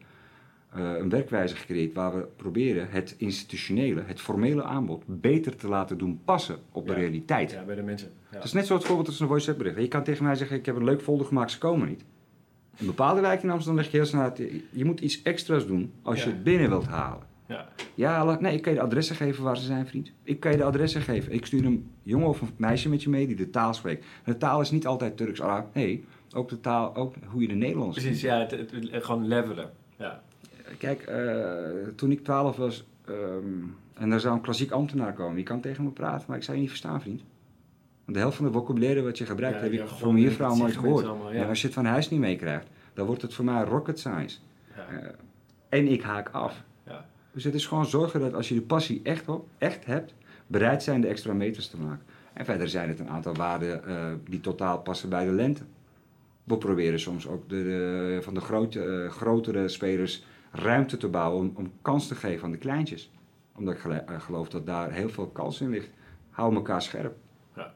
[0.72, 6.20] een werkwijze gecreëerd waar we proberen het institutionele, het formele aanbod beter te laten doen
[6.24, 6.98] passen op de Ja.
[6.98, 7.50] realiteit.
[7.50, 8.08] Ja, bij de mensen.
[8.30, 8.36] Ja.
[8.36, 9.76] Het is net zo het voorbeeld als een voice bericht.
[9.78, 12.04] Je kan tegen mij zeggen, ik heb een leuk folder gemaakt, ze komen niet.
[12.76, 14.36] In bepaalde wijken in Amsterdam leg je heel snel uit,
[14.70, 17.26] je- moet iets extra's doen als je het binnen wilt halen.
[17.46, 17.68] Ja.
[17.94, 20.12] Ja, nee, ik kan je de adressen geven waar ze zijn, vriend.
[20.22, 21.32] Ik kan je de adressen geven.
[21.32, 24.04] Ik stuur een jongen of een meisje met je mee die de taal spreekt.
[24.24, 25.74] En de taal is niet altijd Turks, Arab.
[25.74, 26.04] Nee,
[26.34, 29.70] ook de taal, ook hoe je de Nederlands Precies, ja, het, het- het- gewoon levelen.
[29.98, 30.22] Ja.
[30.78, 31.54] Kijk, eh,
[31.96, 33.14] toen ik 12 was ehm,
[33.94, 36.56] en er zou een klassiek ambtenaar komen, die kan tegen me praten, maar ik zou
[36.56, 37.20] je niet verstaan, vriend.
[38.04, 40.48] Want de helft van de vocabulaire wat je gebruikt, Ja, heb ik van mijn juffrouw
[40.48, 41.06] dat nooit gehoord.
[41.06, 41.42] allemaal, ja.
[41.42, 44.38] En als je het van huis niet meekrijgt, dan wordt het voor mij rocket science.
[44.76, 44.86] Ja.
[44.98, 45.08] Eh,
[45.68, 46.62] en ik haak af.
[46.86, 47.06] Ja.
[47.32, 50.14] Dus het is gewoon zorgen dat als je de passie echt, op, echt hebt,
[50.46, 52.04] bereid zijn de extra meters te maken.
[52.32, 55.62] En verder zijn het een aantal waarden eh, die totaal passen bij de lente.
[56.44, 61.52] We proberen soms ook de, de- van de grote, grotere spelers ruimte te bouwen om,
[61.54, 63.10] om kans te geven aan de kleintjes.
[63.56, 65.90] Omdat ik eh, geloof dat daar heel veel kans in ligt.
[66.30, 67.16] houden elkaar scherp.
[67.56, 67.72] Ja.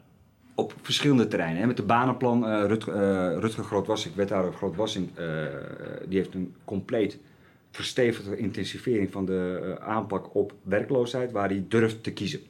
[0.55, 1.61] Op verschillende terreinen.
[1.61, 1.67] Hè.
[1.67, 5.47] Met de banenplan, eh Rutger, eh, Rutger Grootwassink, wethouder Grootwassink, eh
[6.09, 7.19] die heeft een compleet
[7.73, 12.41] verstevigde intensivering van de eh, aanpak op werkloosheid, waar hij durft te kiezen.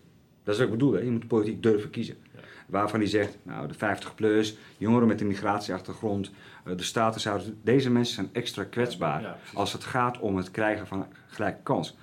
[0.42, 1.00] Dat is wat ik bedoel, hè.
[1.00, 2.16] je moet politiek durven kiezen.
[2.34, 2.40] Ja.
[2.66, 7.90] Waarvan hij zegt, nou de 50 plus, jongeren met een migratieachtergrond, eh, de statushouders, deze
[7.90, 11.96] mensen zijn extra kwetsbaar Ja, als het gaat om het krijgen van gelijke kans.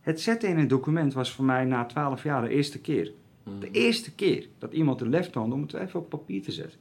[0.00, 3.12] Het zetten in een document was voor mij na 12 jaar de eerste keer.
[3.58, 6.78] De eerste keer dat iemand de lef toonde om het even op papier te zetten.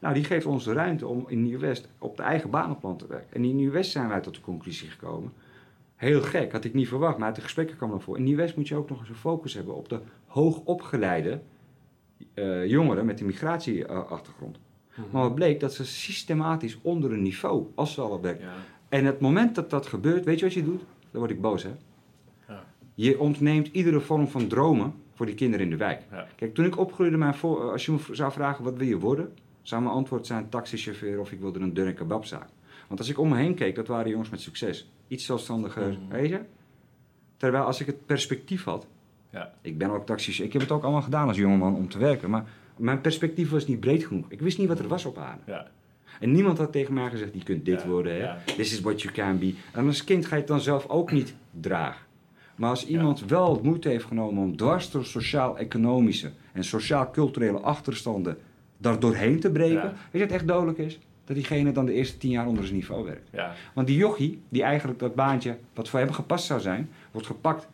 [0.00, 3.34] Nou, die geeft ons de ruimte om in Nieuw-West op de eigen banenplan te werken.
[3.34, 5.32] En in Nieuw-West zijn wij tot de conclusie gekomen.
[5.96, 8.16] Heel gek, had ik niet verwacht, maar uit de gesprekken kwam er voor.
[8.16, 11.40] In Nieuw-West moet je ook nog eens een focus hebben op de hoogopgeleide
[12.34, 14.58] eh, jongeren met een migratieachtergrond.
[15.10, 18.20] Maar wat bleek dat ze systematisch onder een niveau, als ze al.
[18.22, 18.36] Ja.
[18.88, 20.82] En het moment dat dat gebeurt, weet je wat je doet?
[21.10, 21.70] Dan word ik boos, hè?
[22.48, 22.64] Ja.
[22.94, 26.02] Je ontneemt iedere vorm van dromen voor die kinderen in de wijk.
[26.10, 26.26] Ja.
[26.36, 29.32] Kijk, toen ik opgroeide, mijn voor, als je me zou vragen wat wil je worden,
[29.62, 32.48] zou mijn antwoord zijn taxichauffeur of ik wilde een dun- en kebabzaak.
[32.88, 34.90] Want als ik om me heen keek, dat waren jongens met succes.
[35.08, 36.08] Iets zelfstandiger, Mhm.
[36.08, 36.40] weet je?
[37.36, 38.86] Terwijl als ik het perspectief had,
[39.30, 39.52] Ja.
[39.60, 42.30] ik ben ook taxichauffeur, ik heb het ook allemaal gedaan als jongeman om te werken,
[42.30, 42.44] maar
[42.76, 44.24] mijn perspectief was niet breed genoeg.
[44.28, 45.42] Ik wist niet wat er was op aarde.
[45.46, 45.66] Ja.
[46.20, 48.18] En niemand had tegen mij gezegd, je kunt dit Ja, worden, hè?
[48.18, 48.38] ja.
[48.44, 49.54] This is what you can be.
[49.72, 52.02] En als kind ga je het dan zelf ook niet dragen.
[52.56, 58.38] Maar als iemand wel moeite heeft genomen om dwars door sociaal-economische en sociaal-culturele achterstanden
[58.78, 60.98] daar doorheen te breken, weet je wat echt dodelijk is?
[61.24, 63.28] Dat diegene dan de eerste tien jaar onder zijn niveau werkt.
[63.32, 63.54] Ja.
[63.74, 67.68] Want die jochie, die eigenlijk dat baantje, wat voor hem gepast zou zijn, wordt gepakt.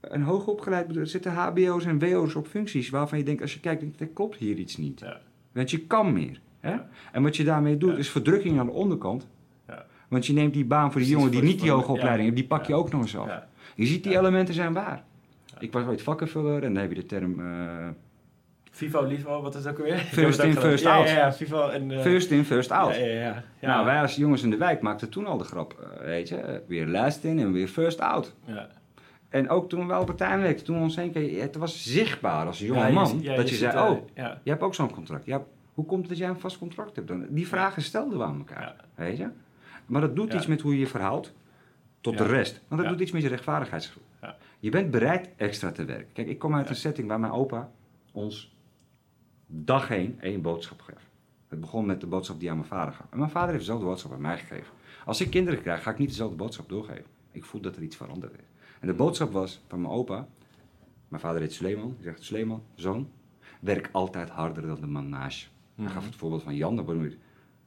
[0.00, 3.60] Een hoogopgeleid bedrijf, er zitten hbo's en wo's op functies waarvan je denkt, als je
[3.60, 5.00] kijkt, denk ik, er klopt hier iets niet.
[5.00, 5.20] Ja.
[5.52, 6.40] Want je kan meer.
[6.60, 6.70] Hè?
[6.70, 6.88] Ja.
[7.12, 7.96] En wat je daarmee doet, Ja.
[7.98, 9.26] is verdrukking aan de onderkant.
[9.68, 9.84] Ja.
[10.08, 12.22] Want je neemt die baan voor die jongen die niet die hoge opleiding ja.
[12.24, 12.78] heeft, die pak je Ja.
[12.78, 13.26] ook nog eens af.
[13.26, 13.48] Ja.
[13.74, 14.18] Je ziet die Ja.
[14.18, 15.02] elementen zijn waar.
[15.44, 15.54] Ja.
[15.60, 17.88] Ik was ooit vakkenvuller en dan heb je de term eh,
[18.70, 19.98] Vivo, Livo, wat is dat ook weer?
[19.98, 21.08] First in, first ja, out.
[21.08, 21.90] Ja, ja, Vivo en...
[21.90, 22.94] eh, first in, first out.
[22.96, 23.44] Ja, ja, ja.
[23.60, 23.68] ja.
[23.68, 26.62] Nou, wij als jongens in de wijk maakten toen al de grap, eh, weet je,
[26.66, 28.34] weer last in en weer first out.
[28.44, 28.68] Ja.
[29.30, 32.46] En ook toen we Albert Heijn werkten, toen we ons heen keken, het was zichtbaar
[32.46, 34.40] als een jonge Ja, man, ja, dat je, zei, eh, oh, Ja.
[34.42, 35.24] je hebt ook zo'n contract.
[35.26, 37.26] Ja, hoe komt het dat jij een vast contract hebt dan?
[37.28, 39.28] Die vragen stelden we aan elkaar, weet je.
[39.86, 41.34] Maar dat doet iets met hoe je je verhoudt
[42.00, 42.60] tot de rest.
[42.68, 44.02] Want dat doet iets met je rechtvaardigheidsgevoel.
[44.22, 44.36] Ja.
[44.58, 46.12] Je bent bereid extra te werken.
[46.12, 47.70] Kijk, ik kom uit een setting waar mijn opa
[48.12, 48.54] ons
[49.46, 51.08] dag heen één boodschap gaf.
[51.48, 53.06] Het begon met de boodschap die aan mijn vader gaf.
[53.10, 54.72] En mijn vader heeft dezelfde boodschap aan mij gegeven.
[55.04, 57.04] Als ik kinderen krijg, ga ik niet dezelfde boodschap doorgeven.
[57.32, 58.44] Ik voel dat er iets veranderd is.
[58.80, 60.28] En de boodschap was van mijn opa.
[61.08, 61.94] Mijn vader heet Sleeman.
[61.94, 63.08] Die zegt, Sleeman, zoon,
[63.60, 65.46] werk altijd harder dan de man naast je.
[65.74, 65.94] Hij Mhm.
[65.94, 66.76] gaf het voorbeeld van Jan.
[66.76, 67.16] dat hij.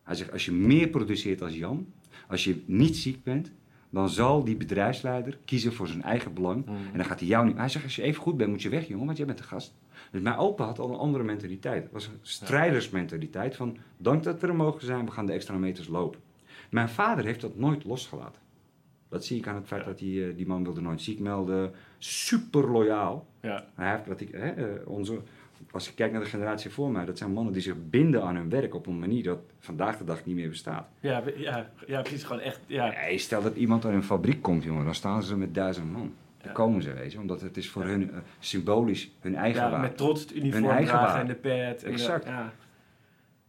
[0.03, 1.87] Hij zegt, als je meer produceert als Jan,
[2.27, 3.51] als je niet ziek bent,
[3.89, 6.65] dan zal die bedrijfsleider kiezen voor zijn eigen belang.
[6.65, 6.75] Mhm.
[6.75, 7.57] En dan gaat hij jou niet...
[7.57, 9.43] Hij zegt, als je even goed bent, moet je weg, jongen, want jij bent de
[9.43, 9.73] gast.
[10.11, 11.83] Dus mijn opa had al een andere mentaliteit.
[11.83, 15.57] Het was een strijdersmentaliteit van, dank dat we er mogen zijn, we gaan de extra
[15.57, 16.19] meters lopen.
[16.69, 18.41] Mijn vader heeft dat nooit losgelaten.
[19.13, 19.87] Dat zie ik aan het feit Ja.
[19.87, 21.71] dat hij, eh, die man wilde nooit ziek melden.
[21.97, 23.25] Super loyaal.
[23.41, 23.65] Ja.
[23.75, 25.19] Hij heeft wat ik, hè, eh, onze,
[25.71, 28.35] als ik kijk naar de generatie voor mij, dat zijn mannen die zich binden aan
[28.35, 30.87] hun werk op een manier dat vandaag de dag niet meer bestaat.
[30.99, 32.23] Ja, ja, ja, precies.
[32.23, 32.89] Gewoon echt, ja.
[32.93, 36.01] Hey, stel dat iemand aan een fabriek komt, jongen, dan staan ze met duizend man.
[36.37, 36.51] Dan Ja.
[36.51, 39.87] komen ze, je, omdat het is voor hun eh, symbolisch hun eigen ja, waarde.
[39.87, 41.83] met trots het uniform Hun eigen dragen en de pet.
[41.83, 42.25] En de- Exact.
[42.25, 42.53] ja.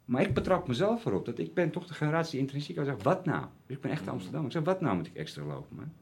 [0.05, 3.03] Maar ik betrap mezelf erop dat ik ben toch de generatie die intrinsiek al zegt,
[3.03, 3.45] wat nou?
[3.67, 4.11] Ik ben echt Mhm.
[4.11, 4.45] Amsterdam.
[4.47, 5.93] Ik zeg, wat nou moet ik extra lopen, man?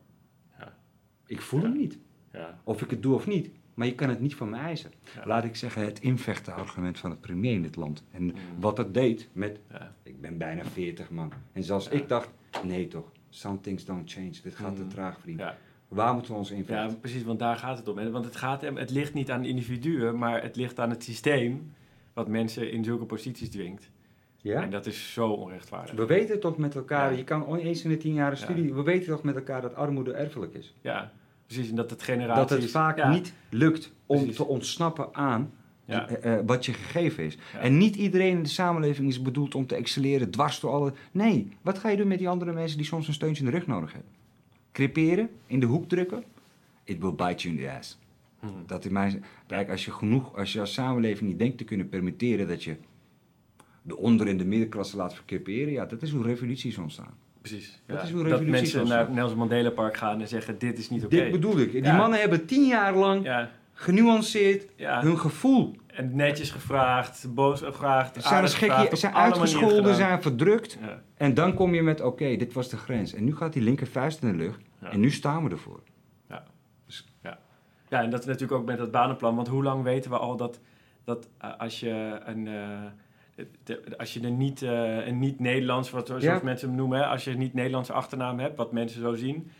[0.58, 0.76] Ja.
[1.26, 1.66] Ik voel Ja.
[1.66, 1.98] hem niet.
[2.32, 2.58] Ja.
[2.64, 3.50] Of ik het doe of niet.
[3.74, 4.90] Maar je kan het niet van me eisen.
[5.14, 5.22] Ja.
[5.26, 8.04] Laat ik zeggen, het invechtenargument van het premier in dit land.
[8.10, 8.34] En Mhm.
[8.58, 9.94] wat dat deed met, Ja.
[10.02, 11.32] ik ben bijna 40 man.
[11.52, 11.90] En zelfs Ja.
[11.90, 12.30] ik dacht,
[12.64, 14.30] nee toch, some things don't change.
[14.42, 14.90] Dit gaat te Mhm.
[14.90, 15.38] traag, vriend.
[15.38, 15.56] Ja.
[15.88, 17.00] Waar moeten we ons ja, invechten?
[17.00, 18.10] precies, want daar gaat het om.
[18.10, 21.72] Want het, gaat, het ligt niet aan individuen, maar het ligt aan het systeem
[22.12, 23.90] wat mensen in zulke posities dwingt.
[24.36, 24.62] Ja?
[24.62, 25.94] En dat is zo onrechtvaardig.
[25.94, 27.16] We weten toch met elkaar, Ja.
[27.16, 28.36] je kan ooit eens in de tien jaar Ja.
[28.36, 30.74] studie, we weten toch met elkaar dat armoede erfelijk is.
[30.80, 31.12] Ja,
[31.46, 31.70] precies.
[31.70, 32.48] En dat het generaties...
[32.50, 34.36] Dat het vaak ja, niet lukt om Precies.
[34.36, 35.52] te ontsnappen aan
[35.84, 36.08] Ja.
[36.08, 37.38] eh, eh, wat je gegeven is.
[37.52, 37.58] Ja.
[37.58, 40.92] En niet iedereen in de samenleving is bedoeld om te excelleren dwars door alle...
[41.12, 43.56] Nee, wat ga je doen met die andere mensen die soms een steuntje in de
[43.56, 44.10] rug nodig hebben?
[44.72, 46.24] Creperen, in de hoek drukken?
[46.84, 47.98] It will bite you in the ass.
[48.42, 48.48] Hm.
[48.66, 51.88] Dat in mijn, kijk, als je genoeg, als je als samenleving niet denkt te kunnen
[51.88, 52.76] permitteren dat je
[53.82, 57.14] de onder- en de middenklasse laat verkreperen, ja, dat is hoe revoluties ontstaan.
[57.40, 57.80] Precies.
[57.86, 58.02] Dat ja.
[58.02, 58.98] is hoe dat revoluties mensen ontstaan.
[58.98, 61.16] naar het Nelson Mandela Park gaan en zeggen: Dit is niet oké.
[61.16, 61.72] Dit bedoel ik.
[61.72, 61.96] Die Ja.
[61.96, 65.76] mannen hebben tien jaar lang Ja, genuanceerd hun gevoel.
[65.86, 70.78] En netjes gevraagd, boos gevraagd, Ze zijn, gevraagd, op zijn uitgescholden, zijn verdrukt.
[71.16, 73.14] En dan kom je met, oké, dit was de grens.
[73.14, 74.60] En nu gaat die linker vuist in de lucht.
[74.80, 75.80] En nu staan we ervoor.
[77.92, 79.36] Ja, en dat is natuurlijk ook met dat banenplan.
[79.36, 80.60] Want hoe lang weten we al dat,
[81.04, 82.46] dat eh, als je een...
[82.48, 86.40] eh, de- als je een niet, eh, een niet Nederlands, wat, zoals Ja.
[86.42, 89.50] mensen hem noemen, hè, als je een niet Nederlandse achternaam hebt, wat mensen zo zien,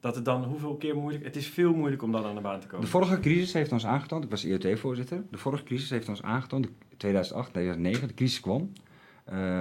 [0.00, 1.24] dat het dan hoeveel keer moeilijk...
[1.24, 2.84] Het is veel moeilijk om dan aan de baan te komen.
[2.84, 6.64] De vorige crisis heeft ons aangetoond, ik was IoT-voorzitter, de vorige crisis heeft ons aangetoond,
[6.64, 8.72] de- 2008, 2009, de crisis kwam.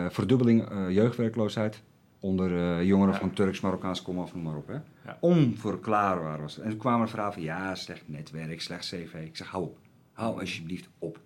[0.09, 1.83] Verdubbeling jeugdwerkloosheid
[2.19, 3.19] onder eh, jongeren Ja.
[3.19, 4.67] van Turks, Marokkaans, kom af, noem maar op.
[4.67, 4.77] Hè.
[5.05, 5.17] Ja.
[5.19, 6.63] Onverklaarbaar was het.
[6.63, 9.13] En toen kwamen er van, ja, slecht netwerk, slecht cv.
[9.13, 9.77] Ik zeg, hou op.
[10.11, 11.19] Hou alsjeblieft op.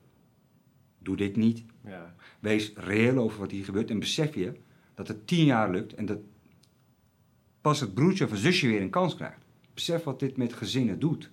[0.99, 1.63] Doe dit niet.
[1.85, 2.15] Ja.
[2.39, 4.53] Wees reëel over wat hier gebeurt en besef je
[4.93, 6.19] dat het tien jaar lukt en dat
[7.61, 9.45] pas het broertje of een zusje weer een kans krijgt.
[9.73, 11.31] Besef wat dit met gezinnen doet.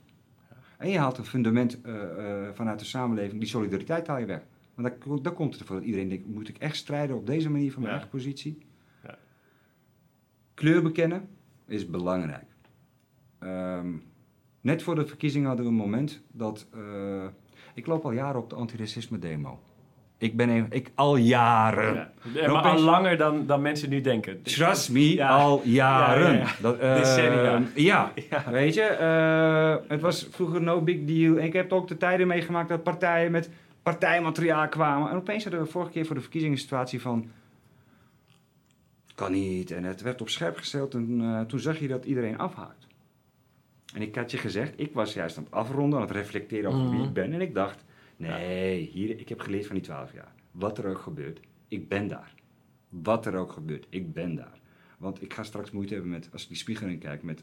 [0.78, 4.42] En je haalt een fundament eh, eh, vanuit de samenleving, die solidariteit haal je weg.
[4.74, 7.50] Want dan, dan komt het ervoor dat iedereen denkt, moet ik echt strijden op deze
[7.50, 8.58] manier van mijn eigen positie?
[10.60, 11.28] Kleur bekennen
[11.66, 12.44] is belangrijk.
[13.38, 13.86] Ehm,
[14.60, 16.66] net voor de verkiezingen hadden we een moment dat...
[16.74, 16.80] eh,
[17.74, 19.60] ik loop al jaren op de antiracisme demo.
[20.18, 21.94] Ik ben een, ik al jaren.
[22.34, 22.52] Ja.
[22.52, 24.42] Maar al langer dan, dan mensen nu denken.
[24.42, 25.28] Trust me, Ja.
[25.28, 26.26] al jaren.
[26.26, 26.48] Ja, ja, ja.
[26.60, 27.62] Dat, Decennia.
[27.74, 28.12] Ja,
[28.50, 28.82] weet je.
[28.82, 31.36] eh, het was vroeger no big deal.
[31.36, 33.50] En ik heb ook de tijden meegemaakt dat partijen met
[33.82, 35.10] partijmateriaal kwamen.
[35.10, 37.30] En opeens hadden we vorige keer voor de verkiezingen een situatie van...
[39.20, 39.70] Kan niet.
[39.70, 40.94] En het werd op scherp gesteld.
[40.94, 42.86] En eh, toen zag je dat iedereen afhaakt.
[43.94, 46.90] En ik had je gezegd, ik was juist aan het afronden, aan het reflecteren over
[46.90, 47.08] wie Mhm.
[47.08, 47.32] ik ben.
[47.32, 47.84] En ik dacht,
[48.16, 50.32] nee, hier, ik heb geleerd van die twaalf jaar.
[50.50, 52.34] Wat er ook gebeurt, ik ben daar.
[52.88, 54.60] Wat er ook gebeurt, ik ben daar.
[54.98, 57.42] Want ik ga straks moeite hebben met, als ik die spiegel in kijk, met...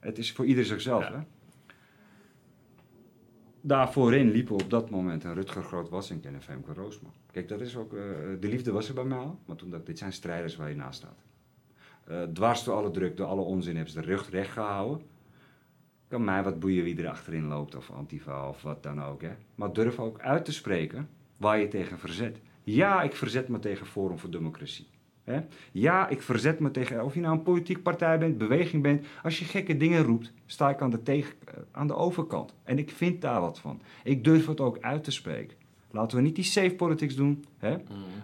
[0.00, 1.12] Het is voor ieder zichzelf, Ja.
[1.12, 1.18] hè.
[3.66, 7.12] Daar voorin liepen op dat moment een Rutger Groot-Wassink en een Femke Roosman.
[7.32, 7.92] Kijk, dat is ook...
[7.94, 8.00] eh,
[8.40, 10.76] de liefde was er bij mij al, maar toen ik, dit zijn strijders waar je
[10.76, 11.24] naast staat.
[12.04, 15.06] Eh, dwars door alle druk, door alle onzin hebben ze de rug recht gehouden.
[16.08, 19.22] Kan mij wat boeien wie er achterin loopt, of Antifa, of wat dan ook.
[19.22, 19.32] Hè.
[19.54, 22.40] Maar durf ook uit te spreken waar je tegen verzet.
[22.64, 24.86] Ja, ik verzet me tegen Forum voor Democratie.
[25.26, 25.40] Hè.
[25.72, 29.06] Ja, ik verzet me tegen, of je nou een politieke partij bent, beweging bent.
[29.22, 32.54] Als je gekke dingen roept, sta ik aan de, tegen, eh, aan de overkant.
[32.64, 33.80] En ik vind daar wat van.
[34.04, 35.56] Ik durf het ook uit te spreken.
[35.90, 37.44] Laten we niet die safe politics doen.
[37.58, 37.76] Hè.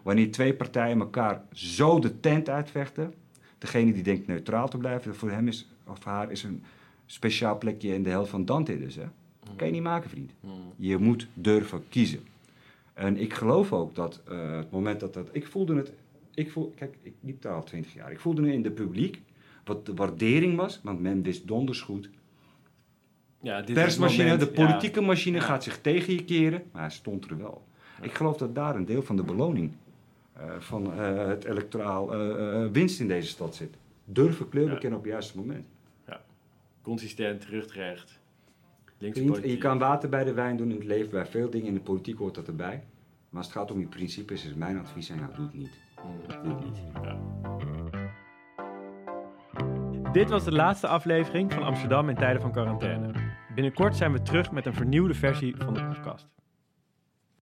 [0.02, 3.14] Wanneer twee partijen elkaar zo de tent uitvechten.
[3.58, 6.62] Degene die denkt neutraal te blijven, voor hem is, of haar is een
[7.06, 8.94] speciaal plekje in de helft van Dante dus.
[8.94, 9.04] Hè?
[9.56, 10.32] Kan je niet maken, vriend.
[10.76, 12.20] Je moet durven kiezen.
[12.94, 15.28] En ik geloof ook dat eh, het moment dat dat...
[15.32, 15.92] Ik voelde het...
[16.34, 18.10] Ik voel, kijk, ik liep daar al twintig jaar.
[18.10, 19.20] Ik voelde het in de publiek
[19.64, 22.10] wat de waardering was, want men wist donders goed.
[23.40, 25.06] Ja, dit Persmachine, moment, de politieke ja.
[25.06, 25.42] machine Ja.
[25.42, 27.64] gaat zich tegen je keren, maar hij stond er wel.
[28.02, 29.72] Ik geloof dat daar een deel van de beloning
[30.32, 33.74] eh, van eh, het electoraal eh, winst in deze stad zit.
[34.04, 34.72] Durven kleur Ja.
[34.72, 35.66] bekennen op het juiste moment.
[36.82, 38.20] Consistent, rugrecht.
[38.98, 41.10] Vriend, je kan water bij de wijn doen in het leven.
[41.10, 42.84] Bij veel dingen in de politiek hoort dat erbij.
[43.28, 45.70] Maar als het gaat om je principes, is mijn advies aan jou, doe het niet.
[50.12, 53.12] Dit was de laatste aflevering van Amsterdam in tijden van quarantaine.
[53.54, 56.28] Binnenkort zijn we terug met een vernieuwde versie van de podcast.